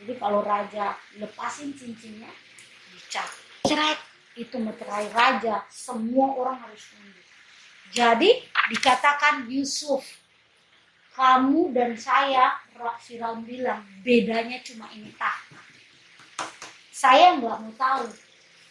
Jadi 0.00 0.12
kalau 0.20 0.44
raja 0.44 0.96
lepasin 1.16 1.72
cincinnya, 1.72 2.28
dicap. 2.92 3.28
Cerai 3.64 3.96
itu 4.36 4.56
meterai 4.60 5.08
raja, 5.12 5.64
semua 5.72 6.36
orang 6.36 6.56
harus 6.62 6.84
tunduk. 6.92 7.26
Jadi 7.90 8.30
dikatakan 8.70 9.50
Yusuf 9.50 10.19
kamu 11.20 11.76
dan 11.76 11.92
saya, 12.00 12.56
Firaun 13.04 13.44
bilang, 13.44 13.84
bedanya 14.00 14.56
cuma 14.64 14.88
ini 14.96 15.12
tahta. 15.20 15.60
Saya 16.88 17.36
nggak 17.36 17.56
mau 17.60 17.72
tahu 17.76 18.08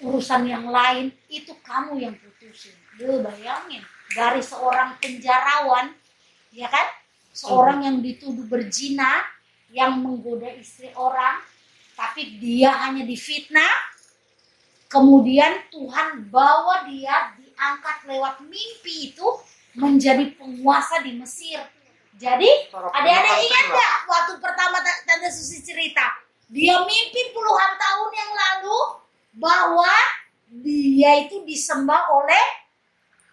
urusan 0.10 0.50
yang 0.50 0.66
lain 0.66 1.14
itu 1.30 1.54
kamu 1.62 2.02
yang 2.02 2.18
putusin. 2.18 2.74
Duh, 2.98 3.22
bayangin 3.22 3.86
dari 4.18 4.42
seorang 4.42 4.98
penjarawan, 4.98 5.94
ya 6.50 6.66
kan? 6.66 6.90
seorang 7.40 7.86
yang 7.86 7.98
dituduh 8.02 8.46
berzina 8.50 9.24
yang 9.70 10.02
menggoda 10.02 10.50
istri 10.58 10.90
orang 10.98 11.40
tapi 11.94 12.42
dia 12.42 12.74
hanya 12.84 13.06
difitnah 13.06 13.70
kemudian 14.90 15.70
Tuhan 15.70 16.28
bawa 16.28 16.90
dia 16.90 17.38
diangkat 17.38 17.98
lewat 18.10 18.36
mimpi 18.44 19.14
itu 19.14 19.28
menjadi 19.78 20.34
penguasa 20.36 21.06
di 21.06 21.16
Mesir 21.16 21.62
jadi 22.20 22.68
penguasa 22.68 23.34
ingat 23.40 23.66
nggak 23.72 23.96
waktu 24.12 24.34
pertama 24.44 24.78
Ta- 24.84 25.02
Tante 25.08 25.32
Susi 25.32 25.64
cerita 25.64 26.20
dia 26.52 26.82
mimpi 26.84 27.22
puluhan 27.32 27.72
tahun 27.80 28.10
yang 28.12 28.32
lalu 28.36 28.80
bahwa 29.40 29.94
dia 30.50 31.30
itu 31.30 31.46
disembah 31.46 32.10
oleh 32.10 32.46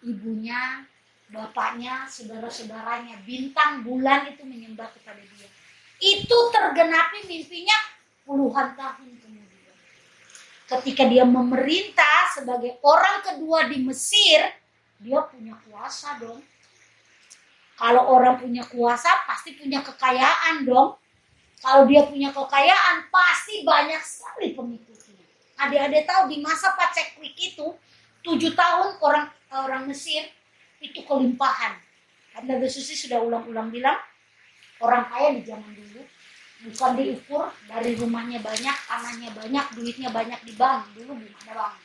ibunya, 0.05 0.85
bapaknya, 1.33 2.05
saudara-saudaranya, 2.05 3.17
bintang 3.25 3.81
bulan 3.81 4.29
itu 4.29 4.45
menyembah 4.45 4.93
kepada 4.93 5.17
dia. 5.17 5.49
Itu 5.97 6.53
tergenapi 6.53 7.25
mimpinya 7.25 7.73
puluhan 8.21 8.77
tahun 8.77 9.17
kemudian. 9.17 9.75
Ketika 10.69 11.09
dia 11.09 11.25
memerintah 11.25 12.29
sebagai 12.37 12.77
orang 12.85 13.25
kedua 13.25 13.65
di 13.65 13.81
Mesir, 13.81 14.45
dia 15.01 15.19
punya 15.25 15.57
kuasa 15.65 16.21
dong. 16.21 16.37
Kalau 17.77 18.09
orang 18.09 18.41
punya 18.41 18.65
kuasa 18.65 19.21
pasti 19.29 19.53
punya 19.53 19.85
kekayaan 19.85 20.65
dong. 20.65 20.97
Kalau 21.61 21.85
dia 21.85 22.05
punya 22.09 22.33
kekayaan 22.33 23.05
pasti 23.13 23.61
banyak 23.61 24.01
sekali 24.01 24.57
pengikutnya. 24.57 25.25
Adik-adik 25.61 26.09
tahu 26.09 26.29
di 26.29 26.37
masa 26.41 26.73
Paceklik 26.73 27.37
itu 27.37 27.73
tujuh 28.25 28.53
tahun 28.57 28.97
orang 28.97 29.25
orang 29.53 29.83
Mesir 29.85 30.25
itu 30.81 31.05
kelimpahan. 31.05 31.77
Karena 32.33 32.61
Susi 32.65 32.97
sudah 32.97 33.21
ulang-ulang 33.21 33.69
bilang 33.69 33.97
orang 34.81 35.09
kaya 35.09 35.37
di 35.37 35.41
zaman 35.45 35.73
dulu 35.73 36.01
bukan 36.57 36.91
diukur 36.97 37.45
dari 37.69 37.93
rumahnya 37.93 38.41
banyak, 38.41 38.77
tanahnya 38.89 39.29
banyak, 39.37 39.65
duitnya 39.77 40.09
banyak 40.09 40.39
di 40.45 40.53
bank. 40.57 40.97
Dulu 40.97 41.13
belum 41.13 41.33
ada 41.45 41.53
bank. 41.53 41.75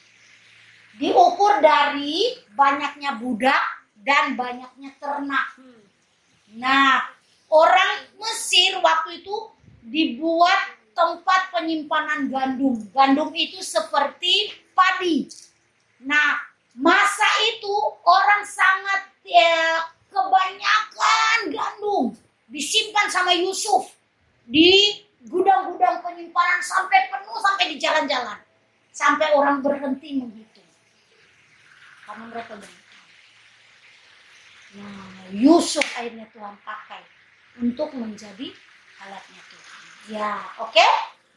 Diukur 0.96 1.52
dari 1.60 2.36
banyaknya 2.52 3.16
budak 3.20 3.81
dan 4.02 4.34
banyaknya 4.34 4.90
ternak. 4.98 5.56
Nah, 6.58 7.06
orang 7.48 8.10
Mesir 8.18 8.76
waktu 8.82 9.22
itu 9.22 9.36
dibuat 9.86 10.78
tempat 10.92 11.54
penyimpanan 11.54 12.28
gandum. 12.28 12.76
Gandum 12.92 13.30
itu 13.32 13.62
seperti 13.62 14.52
padi. 14.76 15.30
Nah, 16.04 16.38
masa 16.76 17.28
itu 17.54 17.72
orang 18.04 18.42
sangat 18.44 19.00
eh, 19.26 19.80
kebanyakan 20.12 21.38
gandum 21.48 22.12
disimpan 22.52 23.08
sama 23.08 23.32
Yusuf 23.32 23.96
di 24.44 25.00
gudang-gudang 25.24 26.04
penyimpanan 26.04 26.60
sampai 26.60 27.08
penuh 27.08 27.38
sampai 27.38 27.64
di 27.72 27.76
jalan-jalan. 27.80 28.38
Sampai 28.92 29.32
orang 29.32 29.64
berhenti 29.64 30.20
menghitung. 30.20 30.68
Karena 32.04 32.28
mereka 32.28 32.60
banyak. 32.60 32.81
Nah, 34.72 35.28
Yusuf 35.28 35.84
akhirnya 35.96 36.24
Tuhan 36.32 36.56
pakai 36.64 37.04
untuk 37.60 37.92
menjadi 37.92 38.48
alatnya 39.04 39.42
Tuhan. 39.52 39.80
Ya, 40.08 40.30
oke? 40.56 40.86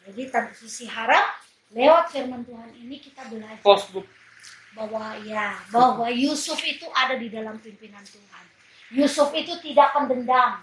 Jadi 0.07 0.21
Tante 0.31 0.53
Susi 0.55 0.87
harap 0.87 1.35
lewat 1.73 2.13
firman 2.13 2.45
Tuhan 2.45 2.71
ini 2.77 3.01
kita 3.01 3.27
belajar 3.27 3.59
Postbook. 3.65 4.05
bahwa 4.77 5.17
ya 5.23 5.59
bahwa 5.71 6.07
Yusuf 6.11 6.59
itu 6.63 6.85
ada 6.93 7.17
di 7.19 7.27
dalam 7.27 7.59
pimpinan 7.59 8.05
Tuhan. 8.05 8.45
Yusuf 8.93 9.33
itu 9.33 9.57
tidak 9.59 9.91
pendendam. 9.97 10.61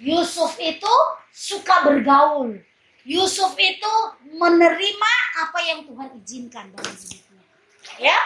Yusuf 0.00 0.56
itu 0.58 0.94
suka 1.30 1.86
bergaul. 1.86 2.58
Yusuf 3.06 3.54
itu 3.54 3.92
menerima 4.34 5.12
apa 5.46 5.58
yang 5.62 5.86
Tuhan 5.86 6.10
izinkan 6.18 6.66
dalam 6.74 6.90
hidupnya. 6.90 7.44
Ya, 8.02 8.18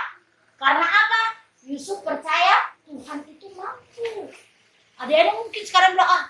karena 0.56 0.86
apa? 0.88 1.22
Yusuf 1.68 2.00
percaya 2.00 2.79
Tuhan 2.90 3.22
itu 3.30 3.46
mampu. 3.54 4.34
Adik-adik 4.98 5.34
mungkin 5.38 5.62
sekarang 5.62 5.94
bilang 5.94 6.10
ah, 6.10 6.24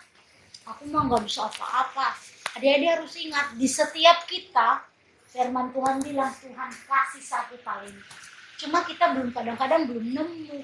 aku 0.68 0.84
mah 0.92 1.08
nggak 1.08 1.24
bisa 1.24 1.48
apa-apa. 1.48 2.12
Adik-adik 2.60 3.00
harus 3.00 3.16
ingat 3.16 3.56
di 3.56 3.64
setiap 3.64 4.28
kita 4.28 4.84
firman 5.32 5.72
Tuhan 5.72 6.04
bilang 6.04 6.28
Tuhan 6.36 6.70
kasih 6.84 7.24
satu 7.24 7.56
talenta. 7.64 8.16
Cuma 8.60 8.84
kita 8.84 9.16
belum 9.16 9.32
kadang-kadang 9.32 9.88
belum 9.88 10.06
nemu. 10.12 10.60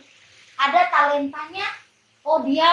Ada 0.56 0.88
talentanya, 0.92 1.64
oh 2.28 2.44
dia 2.44 2.68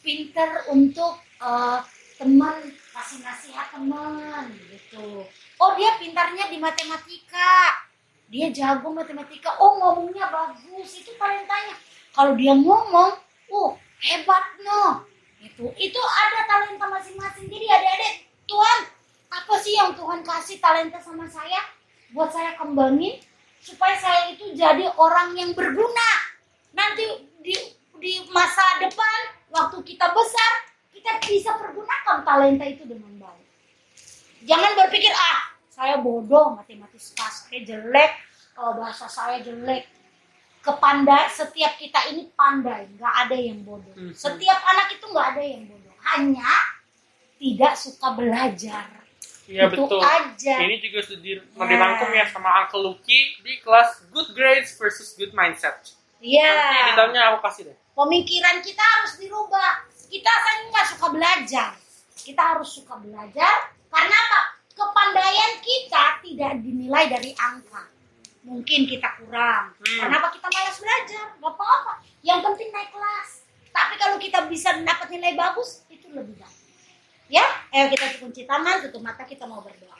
pinter 0.00 0.64
untuk 0.72 1.20
eh, 1.44 1.80
teman 2.16 2.56
kasih 2.96 3.20
nasihat 3.20 3.76
teman 3.76 4.48
gitu. 4.72 5.28
Oh 5.60 5.70
dia 5.76 6.00
pintarnya 6.00 6.48
di 6.48 6.56
matematika, 6.56 7.84
dia 8.32 8.48
jago 8.48 8.88
matematika. 8.88 9.52
Oh 9.60 9.76
ngomongnya 9.76 10.32
bagus, 10.32 11.04
itu 11.04 11.12
talentanya. 11.20 11.76
Kalau 12.14 12.38
dia 12.38 12.54
ngomong, 12.54 13.18
oh 13.50 13.70
hebat 14.00 14.44
no. 14.62 15.02
Itu 15.42 15.68
itu 15.76 16.00
ada 16.00 16.40
talenta 16.46 16.86
masing-masing. 16.88 17.50
Jadi 17.50 17.66
adik-adik, 17.68 18.14
Tuhan 18.46 18.78
apa 19.34 19.54
sih 19.58 19.74
yang 19.74 19.92
Tuhan 19.98 20.22
kasih 20.22 20.62
talenta 20.62 21.02
sama 21.02 21.26
saya 21.26 21.58
buat 22.14 22.30
saya 22.30 22.54
kembangin 22.54 23.18
supaya 23.58 23.98
saya 23.98 24.30
itu 24.30 24.54
jadi 24.54 24.86
orang 24.94 25.34
yang 25.34 25.50
berguna 25.56 26.10
nanti 26.70 27.02
di 27.42 27.54
di 27.98 28.22
masa 28.30 28.62
depan 28.78 29.18
waktu 29.50 29.82
kita 29.82 30.06
besar 30.14 30.52
kita 30.94 31.18
bisa 31.26 31.50
pergunakan 31.58 32.22
talenta 32.22 32.64
itu 32.68 32.86
dengan 32.86 33.10
baik 33.18 33.46
jangan 34.46 34.70
berpikir 34.78 35.10
ah 35.10 35.50
saya 35.72 35.98
bodoh 35.98 36.54
matematis 36.54 37.10
pas 37.18 37.34
saya 37.34 37.60
jelek 37.66 38.12
oh, 38.60 38.78
bahasa 38.78 39.10
saya 39.10 39.42
jelek 39.42 39.90
kepandai 40.64 41.28
setiap 41.28 41.76
kita 41.76 42.08
ini 42.08 42.32
pandai 42.32 42.88
nggak 42.90 43.14
ada 43.20 43.36
yang 43.36 43.60
bodoh 43.62 43.92
Mhm. 43.92 44.16
setiap 44.16 44.58
anak 44.64 44.88
itu 44.90 45.04
nggak 45.04 45.26
ada 45.30 45.42
yang 45.44 45.62
bodoh 45.64 45.94
hanya 46.06 46.50
tidak 47.36 47.74
suka 47.74 48.08
belajar 48.10 48.88
Iya 49.44 49.68
Itu 49.68 49.84
betul. 49.84 50.00
aja. 50.00 50.56
Ini 50.56 50.80
juga 50.80 51.04
sudah 51.04 51.20
di- 51.20 51.36
dirangkum 51.36 52.08
ya 52.10 52.24
sama 52.24 52.64
Uncle 52.64 52.80
Lucky 52.80 53.44
di 53.44 53.60
kelas 53.60 54.08
Good 54.08 54.32
Grades 54.32 54.72
versus 54.72 55.12
Good 55.12 55.36
Mindset. 55.36 55.92
Iya. 56.16 56.48
Nanti 56.48 56.80
di 56.80 56.92
dalamnya 56.96 57.22
aku 57.28 57.44
kasih 57.44 57.68
deh. 57.68 57.76
pemikiran 57.92 58.64
kita 58.64 58.80
harus 58.80 59.20
dirubah. 59.20 59.84
Kita 60.08 60.32
kan 60.32 60.56
nggak 60.66 60.86
suka 60.88 61.06
belajar. 61.12 61.70
Kita 62.16 62.42
harus 62.56 62.72
suka 62.72 62.96
belajar 62.96 63.68
karena 63.86 64.16
apa? 64.16 64.40
Kepandaian 64.72 65.60
kita 65.60 66.04
tidak 66.24 66.52
dinilai 66.58 67.04
dari 67.06 67.36
angka. 67.36 67.84
Mungkin 68.44 68.84
kita 68.84 69.08
kurang. 69.24 69.72
Hmm. 69.80 70.00
Kenapa 70.04 70.28
kita 70.36 70.46
malas 70.52 70.76
belajar? 70.76 71.26
Gak 71.40 71.52
apa-apa. 71.56 71.92
Yang 72.20 72.40
penting 72.44 72.68
naik 72.70 72.90
kelas. 72.92 73.28
Tapi 73.74 73.94
kalau 73.98 74.16
kita 74.20 74.38
bisa 74.46 74.70
dapat 74.84 75.08
nilai 75.10 75.34
bagus, 75.34 75.82
itu 75.90 76.06
lebih 76.12 76.38
baik. 76.38 76.62
Ya, 77.32 77.42
ayo 77.72 77.88
kita 77.90 78.20
kunci 78.20 78.44
tangan, 78.44 78.84
tutup 78.84 79.00
mata, 79.00 79.24
kita 79.24 79.48
mau 79.48 79.64
berdoa. 79.64 79.96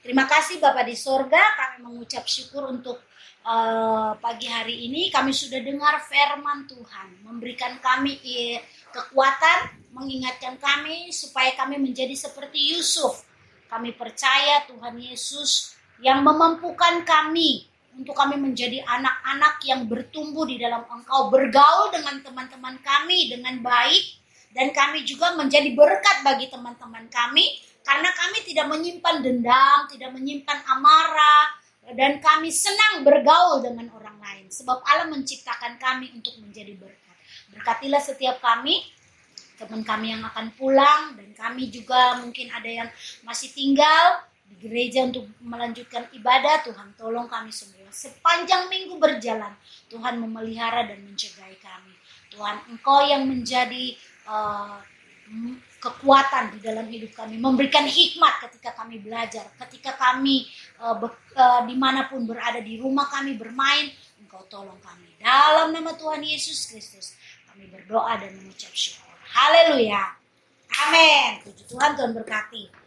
Terima 0.00 0.28
kasih 0.28 0.62
Bapak 0.62 0.86
di 0.86 0.96
sorga, 0.96 1.40
kami 1.56 1.84
mengucap 1.84 2.24
syukur 2.28 2.68
untuk 2.70 3.02
eh, 3.42 4.12
pagi 4.22 4.46
hari 4.46 4.86
ini 4.86 5.10
kami 5.10 5.34
sudah 5.34 5.58
dengar 5.64 5.98
firman 6.06 6.68
Tuhan, 6.70 7.26
memberikan 7.26 7.80
kami 7.82 8.20
eh, 8.22 8.62
kekuatan, 8.94 9.90
mengingatkan 9.92 10.56
kami 10.62 11.10
supaya 11.10 11.52
kami 11.58 11.76
menjadi 11.76 12.14
seperti 12.14 12.76
Yusuf. 12.76 13.26
Kami 13.66 13.90
percaya 13.96 14.62
Tuhan 14.70 14.94
Yesus 14.94 15.73
yang 16.04 16.20
memampukan 16.20 17.00
kami 17.08 17.64
untuk 17.96 18.12
kami 18.12 18.36
menjadi 18.36 18.84
anak-anak 18.84 19.56
yang 19.64 19.88
bertumbuh 19.88 20.44
di 20.44 20.60
dalam 20.60 20.84
Engkau, 20.84 21.32
bergaul 21.32 21.88
dengan 21.94 22.20
teman-teman 22.20 22.76
kami 22.84 23.32
dengan 23.32 23.64
baik 23.64 24.20
dan 24.52 24.68
kami 24.76 25.08
juga 25.08 25.32
menjadi 25.32 25.72
berkat 25.72 26.20
bagi 26.20 26.52
teman-teman 26.52 27.08
kami 27.08 27.56
karena 27.80 28.12
kami 28.12 28.44
tidak 28.44 28.66
menyimpan 28.68 29.16
dendam, 29.24 29.78
tidak 29.88 30.12
menyimpan 30.12 30.58
amarah 30.68 31.56
dan 31.96 32.20
kami 32.20 32.52
senang 32.52 33.00
bergaul 33.00 33.64
dengan 33.64 33.88
orang 33.96 34.20
lain 34.20 34.46
sebab 34.52 34.84
Allah 34.84 35.08
menciptakan 35.08 35.80
kami 35.80 36.12
untuk 36.12 36.36
menjadi 36.36 36.76
berkat. 36.76 37.16
Berkatilah 37.48 38.02
setiap 38.04 38.44
kami 38.44 38.84
teman 39.54 39.86
kami 39.86 40.10
yang 40.10 40.22
akan 40.26 40.50
pulang 40.58 41.14
dan 41.14 41.30
kami 41.32 41.70
juga 41.70 42.18
mungkin 42.18 42.50
ada 42.50 42.66
yang 42.66 42.88
masih 43.22 43.54
tinggal 43.54 44.33
gereja 44.64 45.04
untuk 45.04 45.28
melanjutkan 45.44 46.08
ibadah 46.16 46.64
Tuhan 46.64 46.96
tolong 46.96 47.28
kami 47.28 47.52
semua 47.52 47.84
sepanjang 47.92 48.72
minggu 48.72 48.96
berjalan 48.96 49.52
Tuhan 49.92 50.16
memelihara 50.16 50.88
dan 50.88 51.04
menjagai 51.04 51.60
kami 51.60 51.92
Tuhan 52.32 52.56
Engkau 52.72 53.04
yang 53.04 53.28
menjadi 53.28 53.92
uh, 54.24 54.80
kekuatan 55.78 56.56
di 56.56 56.64
dalam 56.64 56.88
hidup 56.88 57.12
kami 57.12 57.36
memberikan 57.36 57.84
hikmat 57.84 58.48
ketika 58.48 58.72
kami 58.72 59.04
belajar 59.04 59.44
ketika 59.68 59.92
kami 60.00 60.48
uh, 60.80 60.96
be- 60.96 61.20
uh, 61.36 61.62
di 61.68 61.76
mana 61.76 62.08
pun 62.08 62.24
berada 62.24 62.64
di 62.64 62.80
rumah 62.80 63.06
kami 63.12 63.36
bermain 63.36 63.92
Engkau 64.16 64.48
tolong 64.48 64.80
kami 64.80 65.12
dalam 65.20 65.76
nama 65.76 65.92
Tuhan 65.92 66.24
Yesus 66.24 66.72
Kristus 66.72 67.12
kami 67.52 67.68
berdoa 67.68 68.16
dan 68.16 68.32
mengucap 68.40 68.72
syukur 68.72 69.04
Haleluya. 69.34 70.14
Amin. 70.86 71.42
Tuhan, 71.66 71.98
Tuhan 71.98 72.14
berkati. 72.14 72.83